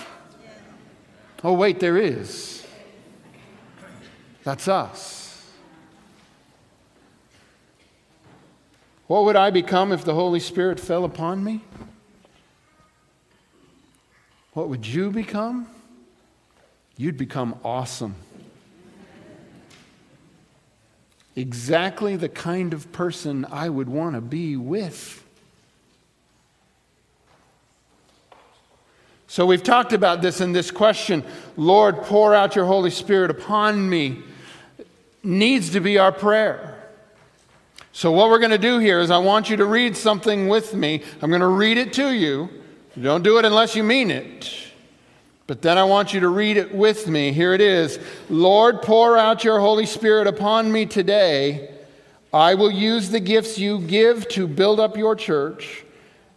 Oh, 1.45 1.53
wait, 1.53 1.81
there 1.81 1.99
is. 1.99 2.62
That's 4.45 4.67
us. 4.67 5.23
What 9.07 9.25
would 9.25 9.37
I 9.37 9.51
become 9.51 9.93
if 9.93 10.05
the 10.05 10.15
Holy 10.15 10.41
Spirit 10.41 10.81
fell 10.81 11.05
upon 11.05 11.45
me? 11.45 11.61
What 14.55 14.69
would 14.69 14.87
you 14.87 15.11
become? 15.11 15.67
You'd 16.97 17.17
become 17.17 17.59
awesome. 17.65 18.15
Exactly 21.35 22.17
the 22.17 22.29
kind 22.29 22.75
of 22.75 22.93
person 22.93 23.47
I 23.51 23.69
would 23.69 23.89
want 23.89 24.15
to 24.15 24.21
be 24.21 24.57
with. 24.57 25.23
So 29.27 29.47
we've 29.47 29.63
talked 29.63 29.95
about 29.95 30.21
this 30.21 30.43
in 30.43 30.53
this 30.53 30.71
question 30.71 31.25
Lord, 31.57 32.03
pour 32.03 32.35
out 32.35 32.55
your 32.55 32.67
Holy 32.67 32.91
Spirit 32.91 33.31
upon 33.31 33.89
me 33.89 34.23
needs 35.23 35.71
to 35.71 35.81
be 35.81 35.99
our 35.99 36.13
prayer. 36.13 36.79
So, 37.93 38.11
what 38.11 38.31
we're 38.31 38.39
going 38.39 38.51
to 38.53 38.59
do 38.59 38.79
here 38.79 39.01
is 39.01 39.11
I 39.11 39.19
want 39.19 39.51
you 39.51 39.57
to 39.59 39.67
read 39.67 39.97
something 39.97 40.49
with 40.49 40.75
me. 40.75 41.03
I'm 41.21 41.31
going 41.31 41.41
to 41.41 41.47
read 41.47 41.77
it 41.77 41.93
to 41.95 42.11
you. 42.11 42.49
Don't 43.01 43.23
do 43.23 43.39
it 43.39 43.45
unless 43.45 43.77
you 43.77 43.83
mean 43.83 44.11
it. 44.11 44.51
But 45.47 45.61
then 45.61 45.77
I 45.77 45.85
want 45.85 46.15
you 46.15 46.21
to 46.21 46.29
read 46.29 46.57
it 46.57 46.75
with 46.75 47.09
me. 47.09 47.33
Here 47.33 47.53
it 47.53 47.61
is 47.61 47.99
Lord, 48.31 48.81
pour 48.83 49.19
out 49.19 49.45
your 49.45 49.61
Holy 49.61 49.87
Spirit 49.87 50.27
upon 50.27 50.73
me 50.73 50.87
today. 50.87 51.69
I 52.33 52.55
will 52.55 52.71
use 52.71 53.11
the 53.11 53.21
gifts 53.21 53.59
you 53.59 53.79
give 53.79 54.27
to 54.29 54.47
build 54.47 54.81
up 54.81 54.97
your 54.97 55.15
church, 55.15 55.85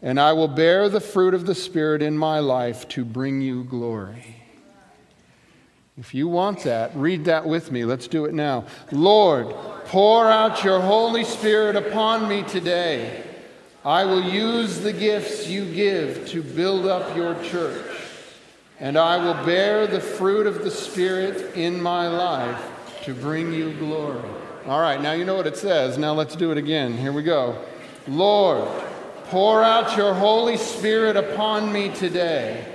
and 0.01 0.19
I 0.19 0.33
will 0.33 0.49
bear 0.49 0.89
the 0.89 0.99
fruit 0.99 1.33
of 1.33 1.45
the 1.45 1.55
Spirit 1.55 2.01
in 2.01 2.17
my 2.17 2.39
life 2.39 2.85
to 2.89 3.05
bring 3.05 3.39
you 3.39 3.63
glory. 3.63 4.44
If 5.97 6.13
you 6.13 6.27
want 6.27 6.63
that, 6.63 6.93
read 6.93 7.23
that 7.25 7.45
with 7.45 7.71
me. 7.71 7.85
Let's 7.85 8.07
do 8.07 8.25
it 8.25 8.33
now. 8.33 8.65
Lord, 8.91 9.47
pour 9.85 10.29
out 10.29 10.61
your 10.61 10.81
Holy 10.81 11.23
Spirit 11.23 11.77
upon 11.77 12.27
me 12.27 12.43
today. 12.43 13.23
I 13.85 14.03
will 14.03 14.21
use 14.21 14.81
the 14.81 14.91
gifts 14.91 15.47
you 15.47 15.71
give 15.71 16.27
to 16.29 16.43
build 16.43 16.85
up 16.85 17.15
your 17.15 17.41
church, 17.43 17.95
and 18.79 18.97
I 18.97 19.23
will 19.23 19.45
bear 19.45 19.87
the 19.87 20.01
fruit 20.01 20.47
of 20.47 20.65
the 20.65 20.71
Spirit 20.71 21.55
in 21.55 21.81
my 21.81 22.09
life 22.09 22.61
to 23.03 23.13
bring 23.13 23.53
you 23.53 23.71
glory. 23.73 24.19
All 24.65 24.81
right, 24.81 24.99
now 24.99 25.13
you 25.13 25.23
know 25.23 25.35
what 25.35 25.47
it 25.47 25.55
says. 25.55 25.97
Now 25.97 26.13
let's 26.13 26.35
do 26.35 26.51
it 26.51 26.57
again. 26.57 26.97
Here 26.97 27.13
we 27.13 27.23
go. 27.23 27.63
Lord, 28.07 28.67
pour 29.25 29.63
out 29.63 29.95
your 29.95 30.13
Holy 30.13 30.57
Spirit 30.57 31.15
upon 31.15 31.71
me 31.71 31.87
today. 31.89 32.74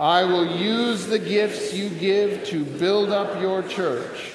I 0.00 0.24
will 0.24 0.46
use 0.46 1.06
the 1.06 1.18
gifts 1.18 1.74
you 1.74 1.90
give 1.90 2.42
to 2.46 2.64
build 2.64 3.10
up 3.10 3.38
your 3.38 3.62
church, 3.62 4.32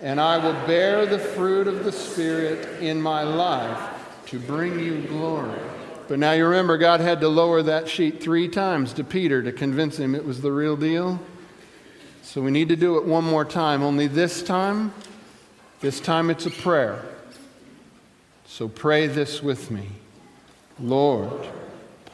and 0.00 0.20
I 0.20 0.38
will 0.38 0.52
bear 0.68 1.04
the 1.04 1.18
fruit 1.18 1.66
of 1.66 1.84
the 1.84 1.90
Spirit 1.90 2.80
in 2.80 3.02
my 3.02 3.24
life 3.24 3.90
to 4.26 4.38
bring 4.38 4.78
you 4.78 5.02
glory. 5.08 5.58
But 6.06 6.20
now 6.20 6.30
you 6.30 6.46
remember, 6.46 6.78
God 6.78 7.00
had 7.00 7.20
to 7.22 7.28
lower 7.28 7.60
that 7.60 7.88
sheet 7.88 8.22
three 8.22 8.48
times 8.48 8.92
to 8.92 9.02
Peter 9.02 9.42
to 9.42 9.50
convince 9.50 9.96
him 9.96 10.14
it 10.14 10.24
was 10.24 10.42
the 10.42 10.52
real 10.52 10.76
deal. 10.76 11.18
So 12.22 12.40
we 12.40 12.52
need 12.52 12.68
to 12.68 12.76
do 12.76 12.96
it 12.96 13.04
one 13.04 13.24
more 13.24 13.44
time, 13.44 13.82
only 13.82 14.06
this 14.06 14.44
time, 14.44 14.94
this 15.80 15.98
time 15.98 16.30
it's 16.30 16.46
a 16.46 16.50
prayer. 16.50 17.04
So 18.46 18.68
pray 18.68 19.08
this 19.08 19.42
with 19.42 19.72
me 19.72 19.88
Lord, 20.78 21.48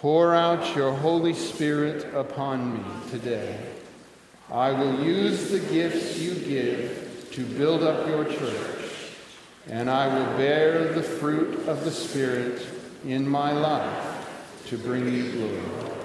pour 0.01 0.35
out 0.35 0.77
your 0.77 0.93
Holy 0.93 1.33
Spirit 1.33 2.15
upon 2.15 2.75
me 2.75 2.85
today. 3.11 3.59
I 4.51 4.71
will 4.73 5.03
use 5.03 5.51
the 5.51 5.59
gifts 5.59 6.19
you 6.19 6.35
give 6.35 7.29
to 7.33 7.45
build 7.45 7.83
up 7.83 8.07
your 8.07 8.25
church, 8.25 9.15
and 9.69 9.91
I 9.91 10.07
will 10.07 10.37
bear 10.37 10.93
the 10.93 11.03
fruit 11.03 11.67
of 11.67 11.85
the 11.85 11.91
Spirit 11.91 12.67
in 13.07 13.27
my 13.27 13.53
life 13.53 14.63
to 14.67 14.77
bring 14.77 15.13
you 15.13 15.33
glory. 15.33 15.96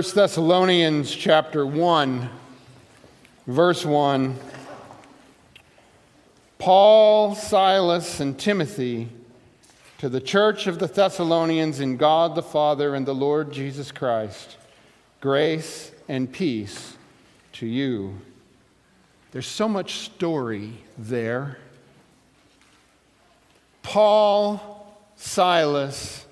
First 0.00 0.14
Thessalonians 0.14 1.14
chapter 1.14 1.66
1 1.66 2.30
verse 3.46 3.84
1 3.84 4.34
Paul, 6.58 7.34
Silas 7.34 8.18
and 8.18 8.38
Timothy 8.38 9.10
to 9.98 10.08
the 10.08 10.22
church 10.22 10.66
of 10.66 10.78
the 10.78 10.86
Thessalonians 10.86 11.80
in 11.80 11.98
God 11.98 12.34
the 12.34 12.42
Father 12.42 12.94
and 12.94 13.06
the 13.06 13.14
Lord 13.14 13.52
Jesus 13.52 13.92
Christ 13.92 14.56
grace 15.20 15.92
and 16.08 16.32
peace 16.32 16.96
to 17.52 17.66
you. 17.66 18.22
There's 19.32 19.46
so 19.46 19.68
much 19.68 19.96
story 19.96 20.78
there. 20.96 21.58
Paul, 23.82 24.96
Silas 25.16 26.24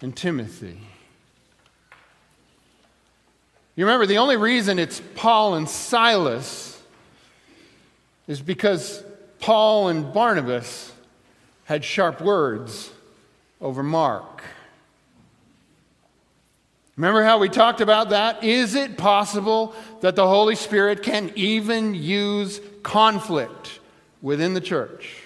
and 0.00 0.16
Timothy. 0.16 0.80
You 3.76 3.86
remember, 3.86 4.06
the 4.06 4.18
only 4.18 4.36
reason 4.36 4.78
it's 4.78 5.02
Paul 5.16 5.54
and 5.54 5.68
Silas 5.68 6.80
is 8.28 8.40
because 8.40 9.02
Paul 9.40 9.88
and 9.88 10.12
Barnabas 10.12 10.92
had 11.64 11.84
sharp 11.84 12.20
words 12.20 12.90
over 13.60 13.82
Mark. 13.82 14.44
Remember 16.96 17.24
how 17.24 17.38
we 17.38 17.48
talked 17.48 17.80
about 17.80 18.10
that? 18.10 18.44
Is 18.44 18.76
it 18.76 18.96
possible 18.96 19.74
that 20.00 20.14
the 20.14 20.28
Holy 20.28 20.54
Spirit 20.54 21.02
can 21.02 21.32
even 21.34 21.94
use 21.94 22.60
conflict 22.84 23.80
within 24.22 24.54
the 24.54 24.60
church 24.60 25.16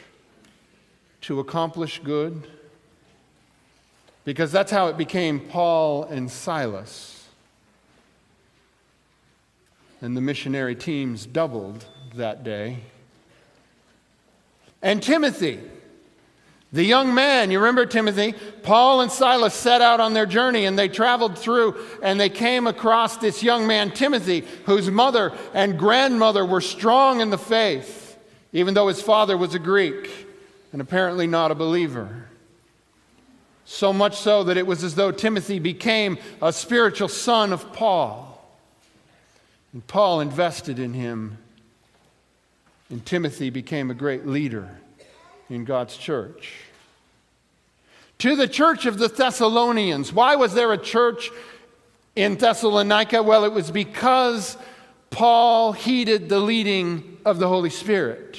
to 1.23 1.41
accomplish 1.41 2.01
good? 2.03 2.47
Because 4.25 4.51
that's 4.51 4.71
how 4.71 4.87
it 4.87 4.97
became 4.97 5.41
Paul 5.41 6.05
and 6.05 6.31
Silas 6.31 7.18
and 10.01 10.17
the 10.17 10.21
missionary 10.21 10.75
teams 10.75 11.27
doubled 11.27 11.85
that 12.15 12.45
day. 12.45 12.79
And 14.81 15.03
Timothy, 15.03 15.61
the 16.73 16.85
young 16.85 17.15
man, 17.15 17.51
you 17.51 17.59
remember 17.59 17.87
Timothy? 17.87 18.35
Paul 18.63 19.01
and 19.01 19.11
Silas 19.11 19.55
set 19.55 19.81
out 19.81 20.01
on 20.01 20.13
their 20.13 20.27
journey 20.27 20.67
and 20.67 20.79
they 20.79 20.89
traveled 20.89 21.39
through 21.39 21.77
and 22.03 22.21
they 22.21 22.29
came 22.29 22.67
across 22.67 23.17
this 23.17 23.43
young 23.43 23.67
man, 23.67 23.91
Timothy, 23.91 24.45
whose 24.67 24.91
mother 24.91 25.33
and 25.55 25.79
grandmother 25.79 26.45
were 26.45 26.61
strong 26.61 27.21
in 27.21 27.31
the 27.31 27.39
faith, 27.39 28.19
even 28.53 28.75
though 28.75 28.89
his 28.89 29.01
father 29.01 29.37
was 29.37 29.55
a 29.55 29.59
Greek 29.59 30.27
and 30.73 30.83
apparently 30.83 31.27
not 31.27 31.51
a 31.51 31.55
believer. 31.55 32.27
So 33.65 33.93
much 33.93 34.17
so 34.17 34.45
that 34.45 34.57
it 34.57 34.67
was 34.67 34.85
as 34.85 34.95
though 34.95 35.11
Timothy 35.11 35.59
became 35.59 36.19
a 36.41 36.53
spiritual 36.53 37.09
son 37.09 37.53
of 37.53 37.73
Paul. 37.73 38.28
And 39.79 39.87
Paul 39.87 40.21
invested 40.21 40.81
in 40.81 40.93
him, 40.93 41.39
and 42.91 43.07
Timothy 43.07 43.49
became 43.49 43.93
a 43.93 43.95
great 43.95 44.27
leader 44.27 44.69
in 45.49 45.65
God's 45.65 45.97
church. 45.97 46.53
To 48.19 48.35
the 48.35 48.49
church 48.49 48.87
of 48.87 48.99
the 48.99 49.07
Thessalonians, 49.07 50.13
why 50.13 50.35
was 50.35 50.53
there 50.53 50.73
a 50.73 50.79
church 50.79 51.31
in 52.17 52.35
Thessalonica? 52.35 53.23
Well, 53.23 53.45
it 53.45 53.53
was 53.53 53.71
because 53.71 54.57
Paul 55.11 55.71
heeded 55.75 56.29
the 56.29 56.41
leading 56.41 57.17
of 57.25 57.39
the 57.39 57.47
Holy 57.47 57.71
Spirit 57.71 58.37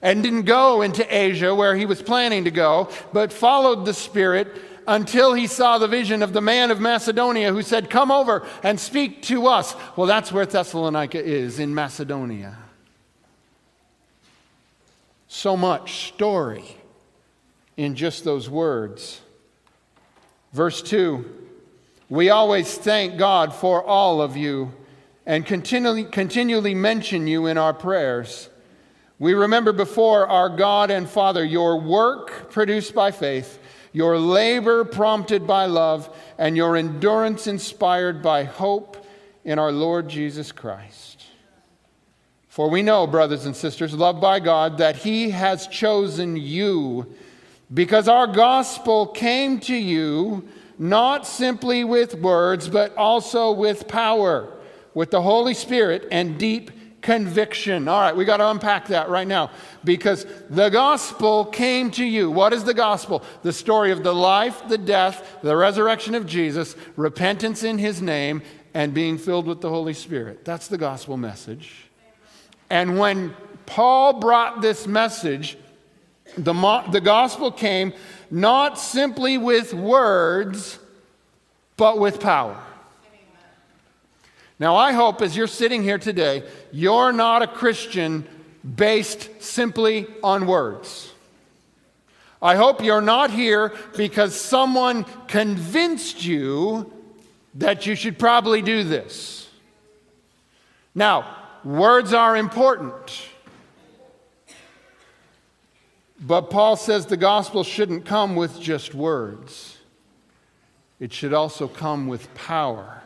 and 0.00 0.22
didn't 0.22 0.44
go 0.44 0.80
into 0.80 1.04
Asia 1.14 1.54
where 1.54 1.76
he 1.76 1.84
was 1.84 2.00
planning 2.00 2.44
to 2.44 2.50
go, 2.50 2.88
but 3.12 3.34
followed 3.34 3.84
the 3.84 3.92
Spirit 3.92 4.56
until 4.90 5.34
he 5.34 5.46
saw 5.46 5.78
the 5.78 5.86
vision 5.86 6.20
of 6.20 6.32
the 6.32 6.40
man 6.40 6.72
of 6.72 6.80
Macedonia 6.80 7.52
who 7.52 7.62
said, 7.62 7.88
Come 7.88 8.10
over 8.10 8.44
and 8.62 8.78
speak 8.78 9.22
to 9.22 9.46
us. 9.46 9.76
Well, 9.96 10.08
that's 10.08 10.32
where 10.32 10.44
Thessalonica 10.44 11.22
is, 11.22 11.60
in 11.60 11.74
Macedonia. 11.74 12.58
So 15.28 15.56
much 15.56 16.08
story 16.08 16.64
in 17.76 17.94
just 17.94 18.24
those 18.24 18.50
words. 18.50 19.20
Verse 20.52 20.82
2 20.82 21.24
We 22.08 22.30
always 22.30 22.76
thank 22.76 23.16
God 23.16 23.54
for 23.54 23.84
all 23.84 24.20
of 24.20 24.36
you 24.36 24.72
and 25.24 25.46
continually, 25.46 26.02
continually 26.02 26.74
mention 26.74 27.28
you 27.28 27.46
in 27.46 27.58
our 27.58 27.72
prayers. 27.72 28.48
We 29.20 29.34
remember 29.34 29.72
before 29.72 30.26
our 30.26 30.48
God 30.48 30.90
and 30.90 31.08
Father 31.08 31.44
your 31.44 31.78
work 31.80 32.50
produced 32.50 32.92
by 32.92 33.12
faith, 33.12 33.60
your 33.92 34.18
labor 34.18 34.84
prompted 34.84 35.46
by 35.46 35.66
love, 35.66 36.14
and 36.38 36.56
your 36.56 36.76
endurance 36.76 37.46
inspired 37.46 38.22
by 38.22 38.44
hope 38.44 39.04
in 39.44 39.58
our 39.58 39.72
Lord 39.72 40.08
Jesus 40.08 40.52
Christ. 40.52 41.24
For 42.48 42.68
we 42.68 42.82
know, 42.82 43.06
brothers 43.06 43.46
and 43.46 43.54
sisters, 43.54 43.94
loved 43.94 44.20
by 44.20 44.40
God, 44.40 44.78
that 44.78 44.96
He 44.96 45.30
has 45.30 45.66
chosen 45.66 46.36
you 46.36 47.06
because 47.72 48.08
our 48.08 48.26
gospel 48.26 49.06
came 49.06 49.60
to 49.60 49.76
you 49.76 50.48
not 50.78 51.26
simply 51.26 51.84
with 51.84 52.14
words, 52.14 52.68
but 52.68 52.96
also 52.96 53.52
with 53.52 53.86
power, 53.86 54.52
with 54.94 55.10
the 55.10 55.22
Holy 55.22 55.54
Spirit 55.54 56.08
and 56.10 56.38
deep 56.38 56.70
conviction. 57.02 57.88
All 57.88 58.00
right, 58.00 58.14
we 58.14 58.24
got 58.24 58.38
to 58.38 58.48
unpack 58.50 58.88
that 58.88 59.08
right 59.08 59.26
now 59.26 59.50
because 59.84 60.26
the 60.48 60.68
gospel 60.68 61.44
came 61.44 61.90
to 61.92 62.04
you. 62.04 62.30
What 62.30 62.52
is 62.52 62.64
the 62.64 62.74
gospel? 62.74 63.22
The 63.42 63.52
story 63.52 63.90
of 63.90 64.02
the 64.02 64.14
life, 64.14 64.62
the 64.68 64.78
death, 64.78 65.38
the 65.42 65.56
resurrection 65.56 66.14
of 66.14 66.26
Jesus, 66.26 66.76
repentance 66.96 67.62
in 67.62 67.78
his 67.78 68.02
name, 68.02 68.42
and 68.74 68.94
being 68.94 69.18
filled 69.18 69.46
with 69.46 69.60
the 69.60 69.68
Holy 69.68 69.94
Spirit. 69.94 70.44
That's 70.44 70.68
the 70.68 70.78
gospel 70.78 71.16
message. 71.16 71.90
And 72.68 72.98
when 72.98 73.34
Paul 73.66 74.20
brought 74.20 74.62
this 74.62 74.86
message, 74.86 75.56
the, 76.36 76.52
the 76.90 77.00
gospel 77.00 77.50
came 77.50 77.92
not 78.30 78.78
simply 78.78 79.38
with 79.38 79.74
words, 79.74 80.78
but 81.76 81.98
with 81.98 82.20
power. 82.20 82.62
Now, 84.60 84.76
I 84.76 84.92
hope 84.92 85.22
as 85.22 85.36
you're 85.36 85.46
sitting 85.46 85.82
here 85.82 85.98
today, 85.98 86.44
you're 86.70 87.12
not 87.12 87.40
a 87.42 87.46
Christian 87.48 88.26
based 88.76 89.42
simply 89.42 90.06
on 90.22 90.46
words. 90.46 91.12
I 92.42 92.56
hope 92.56 92.84
you're 92.84 93.00
not 93.00 93.30
here 93.30 93.72
because 93.96 94.38
someone 94.38 95.04
convinced 95.28 96.24
you 96.24 96.92
that 97.54 97.86
you 97.86 97.94
should 97.94 98.18
probably 98.18 98.60
do 98.60 98.84
this. 98.84 99.48
Now, 100.94 101.36
words 101.64 102.12
are 102.12 102.36
important. 102.36 103.28
But 106.20 106.50
Paul 106.50 106.76
says 106.76 107.06
the 107.06 107.16
gospel 107.16 107.64
shouldn't 107.64 108.04
come 108.04 108.36
with 108.36 108.60
just 108.60 108.94
words, 108.94 109.78
it 110.98 111.14
should 111.14 111.32
also 111.32 111.66
come 111.66 112.08
with 112.08 112.32
power, 112.34 112.99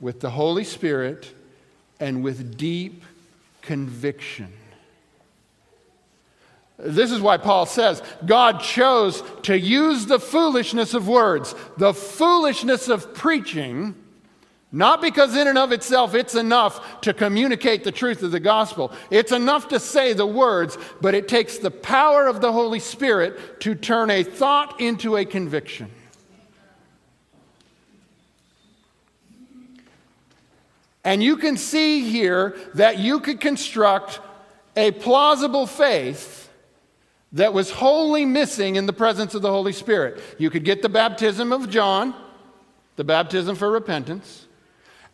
with 0.00 0.20
the 0.20 0.30
Holy 0.30 0.64
Spirit, 0.64 1.32
and 1.98 2.24
with 2.24 2.56
deep 2.56 3.04
conviction. 3.62 4.52
This 6.78 7.10
is 7.10 7.20
why 7.20 7.36
Paul 7.36 7.66
says 7.66 8.02
God 8.24 8.60
chose 8.60 9.22
to 9.42 9.58
use 9.58 10.06
the 10.06 10.18
foolishness 10.18 10.94
of 10.94 11.06
words, 11.06 11.54
the 11.76 11.92
foolishness 11.92 12.88
of 12.88 13.14
preaching 13.14 13.94
not 14.72 15.02
because, 15.02 15.34
in 15.34 15.48
and 15.48 15.58
of 15.58 15.72
itself, 15.72 16.14
it's 16.14 16.36
enough 16.36 17.00
to 17.00 17.12
communicate 17.12 17.82
the 17.82 17.90
truth 17.90 18.22
of 18.22 18.30
the 18.30 18.38
gospel. 18.38 18.92
It's 19.10 19.32
enough 19.32 19.68
to 19.68 19.80
say 19.80 20.12
the 20.12 20.26
words, 20.26 20.78
but 21.00 21.14
it 21.14 21.26
takes 21.26 21.58
the 21.58 21.72
power 21.72 22.28
of 22.28 22.40
the 22.40 22.52
Holy 22.52 22.78
Spirit 22.78 23.60
to 23.62 23.74
turn 23.74 24.10
a 24.10 24.22
thought 24.22 24.80
into 24.80 25.16
a 25.16 25.24
conviction. 25.24 25.90
And 31.04 31.22
you 31.22 31.36
can 31.36 31.56
see 31.56 32.08
here 32.10 32.56
that 32.74 32.98
you 32.98 33.20
could 33.20 33.40
construct 33.40 34.20
a 34.76 34.90
plausible 34.90 35.66
faith 35.66 36.50
that 37.32 37.54
was 37.54 37.70
wholly 37.70 38.24
missing 38.24 38.76
in 38.76 38.86
the 38.86 38.92
presence 38.92 39.34
of 39.34 39.42
the 39.42 39.50
Holy 39.50 39.72
Spirit. 39.72 40.20
You 40.38 40.50
could 40.50 40.64
get 40.64 40.82
the 40.82 40.88
baptism 40.88 41.52
of 41.52 41.70
John, 41.70 42.14
the 42.96 43.04
baptism 43.04 43.56
for 43.56 43.70
repentance. 43.70 44.46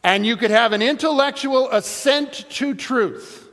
And 0.02 0.24
you 0.24 0.36
could 0.36 0.50
have 0.50 0.72
an 0.72 0.82
intellectual 0.82 1.70
assent 1.70 2.46
to 2.50 2.74
truth, 2.74 3.48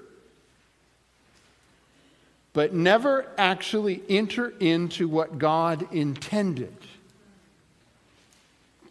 but 2.54 2.74
never 2.74 3.28
actually 3.38 4.02
enter 4.08 4.54
into 4.60 5.08
what 5.08 5.38
God 5.38 5.92
intended 5.94 6.76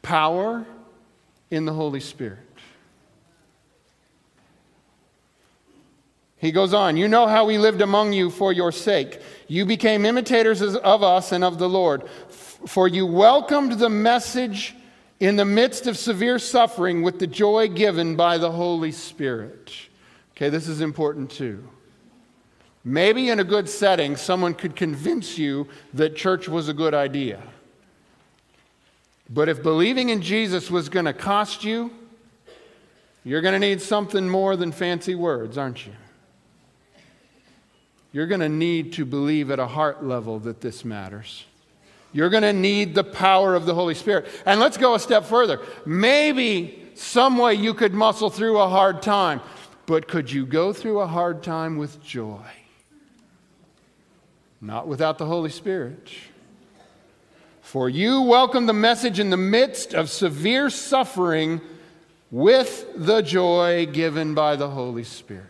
power 0.03 0.67
in 1.51 1.65
the 1.65 1.73
Holy 1.73 2.01
Spirit. 2.01 2.39
He 6.43 6.51
goes 6.51 6.75
on, 6.75 6.97
You 6.97 7.07
know 7.07 7.29
how 7.29 7.45
we 7.45 7.57
lived 7.57 7.83
among 7.83 8.13
you 8.13 8.29
for 8.29 8.53
your 8.53 8.73
sake. 8.73 9.21
You 9.47 9.65
became 9.65 10.05
imitators 10.05 10.61
of 10.61 11.03
us 11.05 11.31
and 11.31 11.45
of 11.45 11.59
the 11.59 11.69
Lord, 11.69 12.03
for 12.67 12.89
you 12.89 13.07
welcomed 13.07 13.79
the 13.79 13.89
message 13.89 14.75
in 15.21 15.37
the 15.37 15.45
midst 15.45 15.87
of 15.87 15.97
severe 15.97 16.41
suffering 16.41 17.03
with 17.03 17.21
the 17.21 17.29
joy 17.29 17.69
given 17.69 18.17
by 18.17 18.39
the 18.39 18.51
Holy 18.51 18.91
Spirit. 18.91 19.73
Okay, 20.33 20.49
this 20.49 20.67
is 20.67 20.81
important 20.81 21.31
too. 21.31 21.69
Maybe 22.83 23.29
in 23.29 23.39
a 23.39 23.45
good 23.45 23.69
setting, 23.69 24.17
someone 24.17 24.55
could 24.55 24.75
convince 24.75 25.39
you 25.39 25.69
that 25.95 26.17
church 26.17 26.49
was 26.49 26.69
a 26.69 26.75
good 26.75 26.93
idea. 26.93 27.41
But 29.31 29.49
if 29.49 29.63
believing 29.63 30.09
in 30.09 30.21
Jesus 30.21 30.73
was 30.73 30.89
going 30.89 31.05
to 31.05 31.13
cost 31.13 31.63
you, 31.63 31.93
you're 33.23 33.43
going 33.43 33.55
to 33.55 33.61
need 33.61 33.81
something 33.81 34.29
more 34.29 34.57
than 34.57 34.73
fancy 34.73 35.15
words, 35.15 35.57
aren't 35.57 35.87
you? 35.87 35.93
You're 38.13 38.27
going 38.27 38.41
to 38.41 38.49
need 38.49 38.93
to 38.95 39.07
believe 39.07 39.51
at 39.51 39.59
a 39.59 39.67
heart 39.67 40.05
level 40.05 40.39
that 40.41 40.61
this 40.61 40.85
matters. 40.85 41.45
You're 42.13 42.29
going 42.29 42.43
to 42.43 42.53
need 42.53 42.95
the 42.95 43.05
power 43.05 43.55
of 43.55 43.65
the 43.65 43.75
Holy 43.75 43.95
Spirit. 43.95 44.27
And 44.45 44.61
let's 44.61 44.77
go 44.77 44.95
a 44.95 45.01
step 45.01 45.25
further. 45.25 45.61
Maybe 45.87 46.91
some 46.95 47.39
way 47.39 47.55
you 47.55 47.73
could 47.73 47.95
muscle 47.95 48.29
through 48.29 48.59
a 48.59 48.69
hard 48.69 49.01
time, 49.01 49.41
but 49.87 50.09
could 50.09 50.31
you 50.31 50.45
go 50.45 50.75
through 50.75 51.01
a 51.01 51.07
hard 51.07 51.43
time 51.43 51.79
with 51.79 52.03
joy? 52.05 52.45
Not 54.61 54.87
without 54.87 55.17
the 55.17 55.27
Holy 55.27 55.51
Spirit. 55.51 56.11
For 57.63 57.89
you 57.89 58.21
welcome 58.21 58.67
the 58.67 58.75
message 58.75 59.19
in 59.19 59.31
the 59.31 59.37
midst 59.39 59.95
of 59.95 60.11
severe 60.11 60.69
suffering 60.69 61.63
with 62.31 62.87
the 62.95 63.23
joy 63.23 63.87
given 63.87 64.35
by 64.35 64.57
the 64.57 64.69
Holy 64.69 65.05
Spirit. 65.05 65.47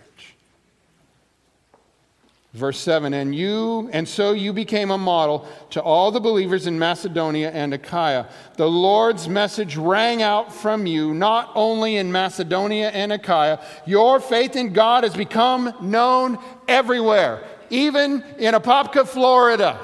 Verse 2.54 2.78
7 2.80 3.14
And 3.14 3.34
you, 3.34 3.88
and 3.92 4.06
so 4.06 4.32
you 4.32 4.52
became 4.52 4.90
a 4.90 4.98
model 4.98 5.48
to 5.70 5.80
all 5.80 6.10
the 6.10 6.20
believers 6.20 6.66
in 6.66 6.78
Macedonia 6.78 7.50
and 7.50 7.72
Achaia. 7.72 8.28
The 8.56 8.68
Lord's 8.68 9.28
message 9.28 9.76
rang 9.76 10.22
out 10.22 10.52
from 10.52 10.86
you, 10.86 11.14
not 11.14 11.50
only 11.54 11.96
in 11.96 12.12
Macedonia 12.12 12.90
and 12.90 13.12
Achaia. 13.12 13.58
Your 13.86 14.20
faith 14.20 14.54
in 14.54 14.74
God 14.74 15.04
has 15.04 15.14
become 15.14 15.72
known 15.80 16.38
everywhere, 16.68 17.42
even 17.70 18.22
in 18.38 18.54
Apopka, 18.54 19.08
Florida. 19.08 19.78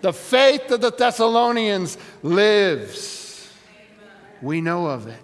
The 0.00 0.12
faith 0.12 0.70
of 0.72 0.80
the 0.80 0.90
Thessalonians 0.90 1.98
lives. 2.22 3.48
We 4.42 4.60
know 4.60 4.86
of 4.86 5.06
it. 5.06 5.22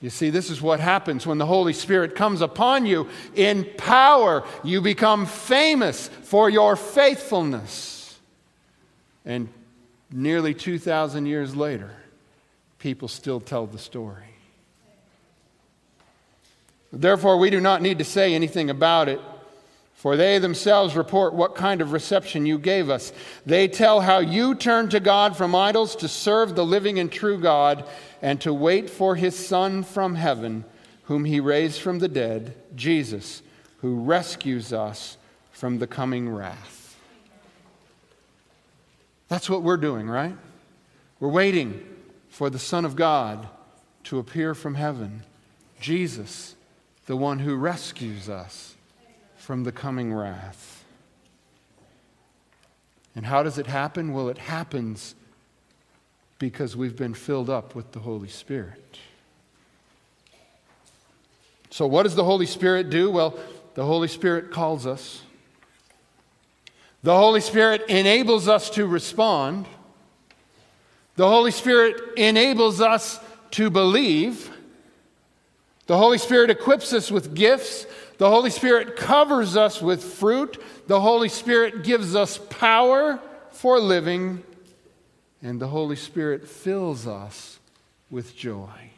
You 0.00 0.10
see, 0.10 0.30
this 0.30 0.48
is 0.48 0.62
what 0.62 0.78
happens 0.78 1.26
when 1.26 1.38
the 1.38 1.46
Holy 1.46 1.72
Spirit 1.72 2.14
comes 2.14 2.40
upon 2.40 2.86
you 2.86 3.08
in 3.34 3.64
power. 3.76 4.44
You 4.62 4.80
become 4.80 5.26
famous 5.26 6.08
for 6.22 6.48
your 6.48 6.76
faithfulness. 6.76 8.16
And 9.24 9.48
nearly 10.12 10.54
2,000 10.54 11.26
years 11.26 11.56
later, 11.56 11.90
people 12.78 13.08
still 13.08 13.40
tell 13.40 13.66
the 13.66 13.78
story. 13.78 14.22
Therefore, 16.92 17.36
we 17.38 17.50
do 17.50 17.60
not 17.60 17.82
need 17.82 17.98
to 17.98 18.04
say 18.04 18.34
anything 18.34 18.70
about 18.70 19.08
it, 19.08 19.20
for 19.98 20.16
they 20.16 20.38
themselves 20.38 20.94
report 20.94 21.34
what 21.34 21.56
kind 21.56 21.80
of 21.80 21.90
reception 21.90 22.46
you 22.46 22.56
gave 22.56 22.88
us. 22.88 23.12
They 23.44 23.66
tell 23.66 24.00
how 24.00 24.20
you 24.20 24.54
turned 24.54 24.92
to 24.92 25.00
God 25.00 25.36
from 25.36 25.56
idols 25.56 25.96
to 25.96 26.06
serve 26.06 26.54
the 26.54 26.64
living 26.64 27.00
and 27.00 27.10
true 27.10 27.36
God 27.36 27.84
and 28.22 28.40
to 28.42 28.54
wait 28.54 28.88
for 28.88 29.16
his 29.16 29.34
Son 29.34 29.82
from 29.82 30.14
heaven, 30.14 30.64
whom 31.06 31.24
he 31.24 31.40
raised 31.40 31.80
from 31.80 31.98
the 31.98 32.06
dead, 32.06 32.54
Jesus, 32.76 33.42
who 33.78 33.98
rescues 33.98 34.72
us 34.72 35.16
from 35.50 35.80
the 35.80 35.88
coming 35.88 36.28
wrath. 36.28 36.96
That's 39.26 39.50
what 39.50 39.64
we're 39.64 39.78
doing, 39.78 40.08
right? 40.08 40.36
We're 41.18 41.28
waiting 41.28 41.84
for 42.28 42.50
the 42.50 42.60
Son 42.60 42.84
of 42.84 42.94
God 42.94 43.48
to 44.04 44.20
appear 44.20 44.54
from 44.54 44.76
heaven, 44.76 45.24
Jesus, 45.80 46.54
the 47.06 47.16
one 47.16 47.40
who 47.40 47.56
rescues 47.56 48.28
us 48.28 48.76
from 49.48 49.64
the 49.64 49.72
coming 49.72 50.12
wrath. 50.12 50.84
And 53.16 53.24
how 53.24 53.42
does 53.42 53.56
it 53.56 53.66
happen? 53.66 54.12
Well, 54.12 54.28
it 54.28 54.36
happens 54.36 55.14
because 56.38 56.76
we've 56.76 56.96
been 56.96 57.14
filled 57.14 57.48
up 57.48 57.74
with 57.74 57.92
the 57.92 58.00
Holy 58.00 58.28
Spirit. 58.28 58.98
So, 61.70 61.86
what 61.86 62.02
does 62.02 62.14
the 62.14 62.24
Holy 62.24 62.44
Spirit 62.44 62.90
do? 62.90 63.10
Well, 63.10 63.38
the 63.72 63.86
Holy 63.86 64.06
Spirit 64.06 64.50
calls 64.50 64.86
us. 64.86 65.22
The 67.02 67.16
Holy 67.16 67.40
Spirit 67.40 67.88
enables 67.88 68.48
us 68.48 68.68
to 68.68 68.86
respond. 68.86 69.64
The 71.16 71.26
Holy 71.26 71.52
Spirit 71.52 72.18
enables 72.18 72.82
us 72.82 73.18
to 73.52 73.70
believe. 73.70 74.50
The 75.86 75.96
Holy 75.96 76.18
Spirit 76.18 76.50
equips 76.50 76.92
us 76.92 77.10
with 77.10 77.34
gifts. 77.34 77.86
The 78.18 78.28
Holy 78.28 78.50
Spirit 78.50 78.96
covers 78.96 79.56
us 79.56 79.80
with 79.80 80.02
fruit. 80.02 80.60
The 80.88 81.00
Holy 81.00 81.28
Spirit 81.28 81.84
gives 81.84 82.16
us 82.16 82.38
power 82.50 83.20
for 83.52 83.78
living. 83.78 84.42
And 85.40 85.60
the 85.60 85.68
Holy 85.68 85.94
Spirit 85.94 86.48
fills 86.48 87.06
us 87.06 87.60
with 88.10 88.36
joy. 88.36 88.90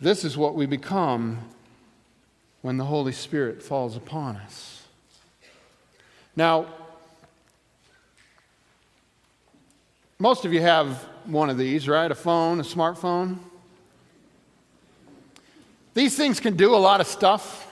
This 0.00 0.24
is 0.24 0.36
what 0.36 0.54
we 0.54 0.64
become 0.64 1.38
when 2.62 2.78
the 2.78 2.84
Holy 2.84 3.12
Spirit 3.12 3.62
falls 3.62 3.94
upon 3.96 4.36
us. 4.36 4.86
Now, 6.36 6.66
most 10.18 10.44
of 10.46 10.54
you 10.54 10.62
have 10.62 11.04
one 11.26 11.50
of 11.50 11.58
these, 11.58 11.86
right? 11.86 12.10
A 12.10 12.14
phone, 12.14 12.60
a 12.60 12.64
smartphone. 12.64 13.38
These 15.94 16.16
things 16.16 16.40
can 16.40 16.56
do 16.56 16.74
a 16.74 16.76
lot 16.76 17.00
of 17.00 17.06
stuff. 17.06 17.66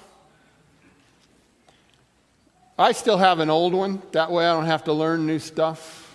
I 2.79 2.93
still 2.93 3.17
have 3.17 3.41
an 3.41 3.49
old 3.49 3.73
one. 3.73 4.03
That 4.12 4.31
way 4.31 4.47
I 4.47 4.53
don't 4.53 4.67
have 4.67 4.85
to 4.85 4.93
learn 4.93 5.27
new 5.27 5.39
stuff. 5.39 6.14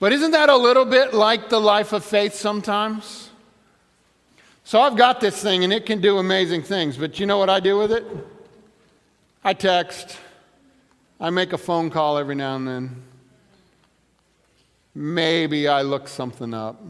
but 0.00 0.12
isn't 0.12 0.32
that 0.32 0.48
a 0.48 0.56
little 0.56 0.84
bit 0.84 1.14
like 1.14 1.48
the 1.48 1.60
life 1.60 1.92
of 1.92 2.04
faith 2.04 2.34
sometimes? 2.34 3.30
So 4.64 4.80
I've 4.80 4.96
got 4.96 5.20
this 5.20 5.40
thing 5.40 5.64
and 5.64 5.72
it 5.72 5.86
can 5.86 6.00
do 6.00 6.18
amazing 6.18 6.62
things, 6.62 6.96
but 6.96 7.18
you 7.18 7.26
know 7.26 7.38
what 7.38 7.48
I 7.48 7.60
do 7.60 7.78
with 7.78 7.92
it? 7.92 8.04
I 9.44 9.54
text. 9.54 10.18
I 11.20 11.30
make 11.30 11.52
a 11.52 11.58
phone 11.58 11.90
call 11.90 12.18
every 12.18 12.34
now 12.34 12.56
and 12.56 12.68
then. 12.68 13.02
Maybe 14.94 15.68
I 15.68 15.82
look 15.82 16.08
something 16.08 16.52
up. 16.52 16.82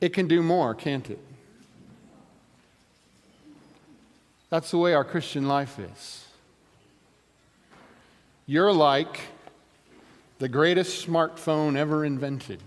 It 0.00 0.12
can 0.12 0.28
do 0.28 0.42
more, 0.42 0.74
can't 0.74 1.08
it? 1.08 1.18
That's 4.50 4.70
the 4.70 4.78
way 4.78 4.94
our 4.94 5.04
Christian 5.04 5.48
life 5.48 5.78
is. 5.78 6.26
You're 8.46 8.72
like 8.72 9.20
the 10.38 10.48
greatest 10.48 11.06
smartphone 11.06 11.76
ever 11.76 12.04
invented. 12.04 12.62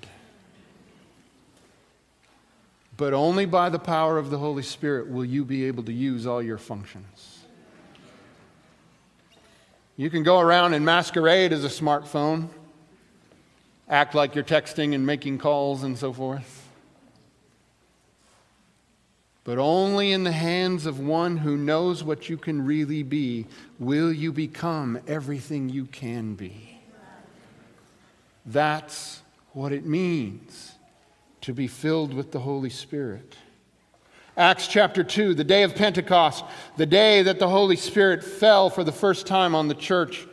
But 2.97 3.13
only 3.13 3.45
by 3.45 3.69
the 3.69 3.79
power 3.79 4.17
of 4.17 4.29
the 4.29 4.37
Holy 4.37 4.63
Spirit 4.63 5.09
will 5.09 5.23
you 5.23 5.45
be 5.45 5.65
able 5.65 5.83
to 5.83 5.93
use 5.93 6.27
all 6.27 6.41
your 6.41 6.57
functions. 6.57 7.39
You 9.95 10.09
can 10.09 10.23
go 10.23 10.39
around 10.39 10.73
and 10.73 10.83
masquerade 10.83 11.53
as 11.53 11.63
a 11.63 11.69
smartphone, 11.69 12.49
act 13.87 14.15
like 14.15 14.35
you're 14.35 14.43
texting 14.43 14.95
and 14.95 15.05
making 15.05 15.37
calls 15.37 15.83
and 15.83 15.97
so 15.97 16.11
forth. 16.11 16.58
But 19.49 19.57
only 19.57 20.11
in 20.11 20.23
the 20.23 20.31
hands 20.31 20.85
of 20.85 20.99
one 20.99 21.37
who 21.37 21.57
knows 21.57 22.03
what 22.03 22.29
you 22.29 22.37
can 22.37 22.63
really 22.63 23.01
be 23.01 23.47
will 23.79 24.13
you 24.13 24.31
become 24.31 24.99
everything 25.07 25.69
you 25.69 25.85
can 25.85 26.35
be. 26.35 26.79
That's 28.45 29.23
what 29.53 29.71
it 29.71 29.87
means 29.87 30.73
to 31.41 31.51
be 31.51 31.65
filled 31.65 32.13
with 32.13 32.31
the 32.31 32.41
Holy 32.41 32.69
Spirit. 32.69 33.37
Acts 34.37 34.67
chapter 34.67 35.03
2, 35.03 35.33
the 35.33 35.43
day 35.43 35.63
of 35.63 35.73
Pentecost, 35.73 36.45
the 36.77 36.85
day 36.85 37.23
that 37.23 37.39
the 37.39 37.49
Holy 37.49 37.75
Spirit 37.75 38.23
fell 38.23 38.69
for 38.69 38.83
the 38.83 38.91
first 38.91 39.25
time 39.25 39.55
on 39.55 39.67
the 39.67 39.73
church. 39.73 40.27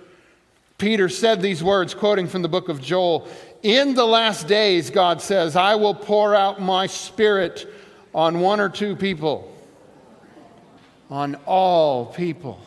Peter 0.76 1.08
said 1.08 1.40
these 1.40 1.64
words, 1.64 1.94
quoting 1.94 2.26
from 2.26 2.42
the 2.42 2.50
book 2.50 2.68
of 2.68 2.82
Joel 2.82 3.26
In 3.62 3.94
the 3.94 4.04
last 4.04 4.46
days, 4.46 4.90
God 4.90 5.22
says, 5.22 5.56
I 5.56 5.74
will 5.74 5.94
pour 5.94 6.34
out 6.34 6.60
my 6.60 6.86
spirit 6.86 7.66
on 8.16 8.40
one 8.40 8.60
or 8.60 8.70
two 8.70 8.96
people, 8.96 9.54
on 11.10 11.34
all 11.44 12.06
people. 12.06 12.58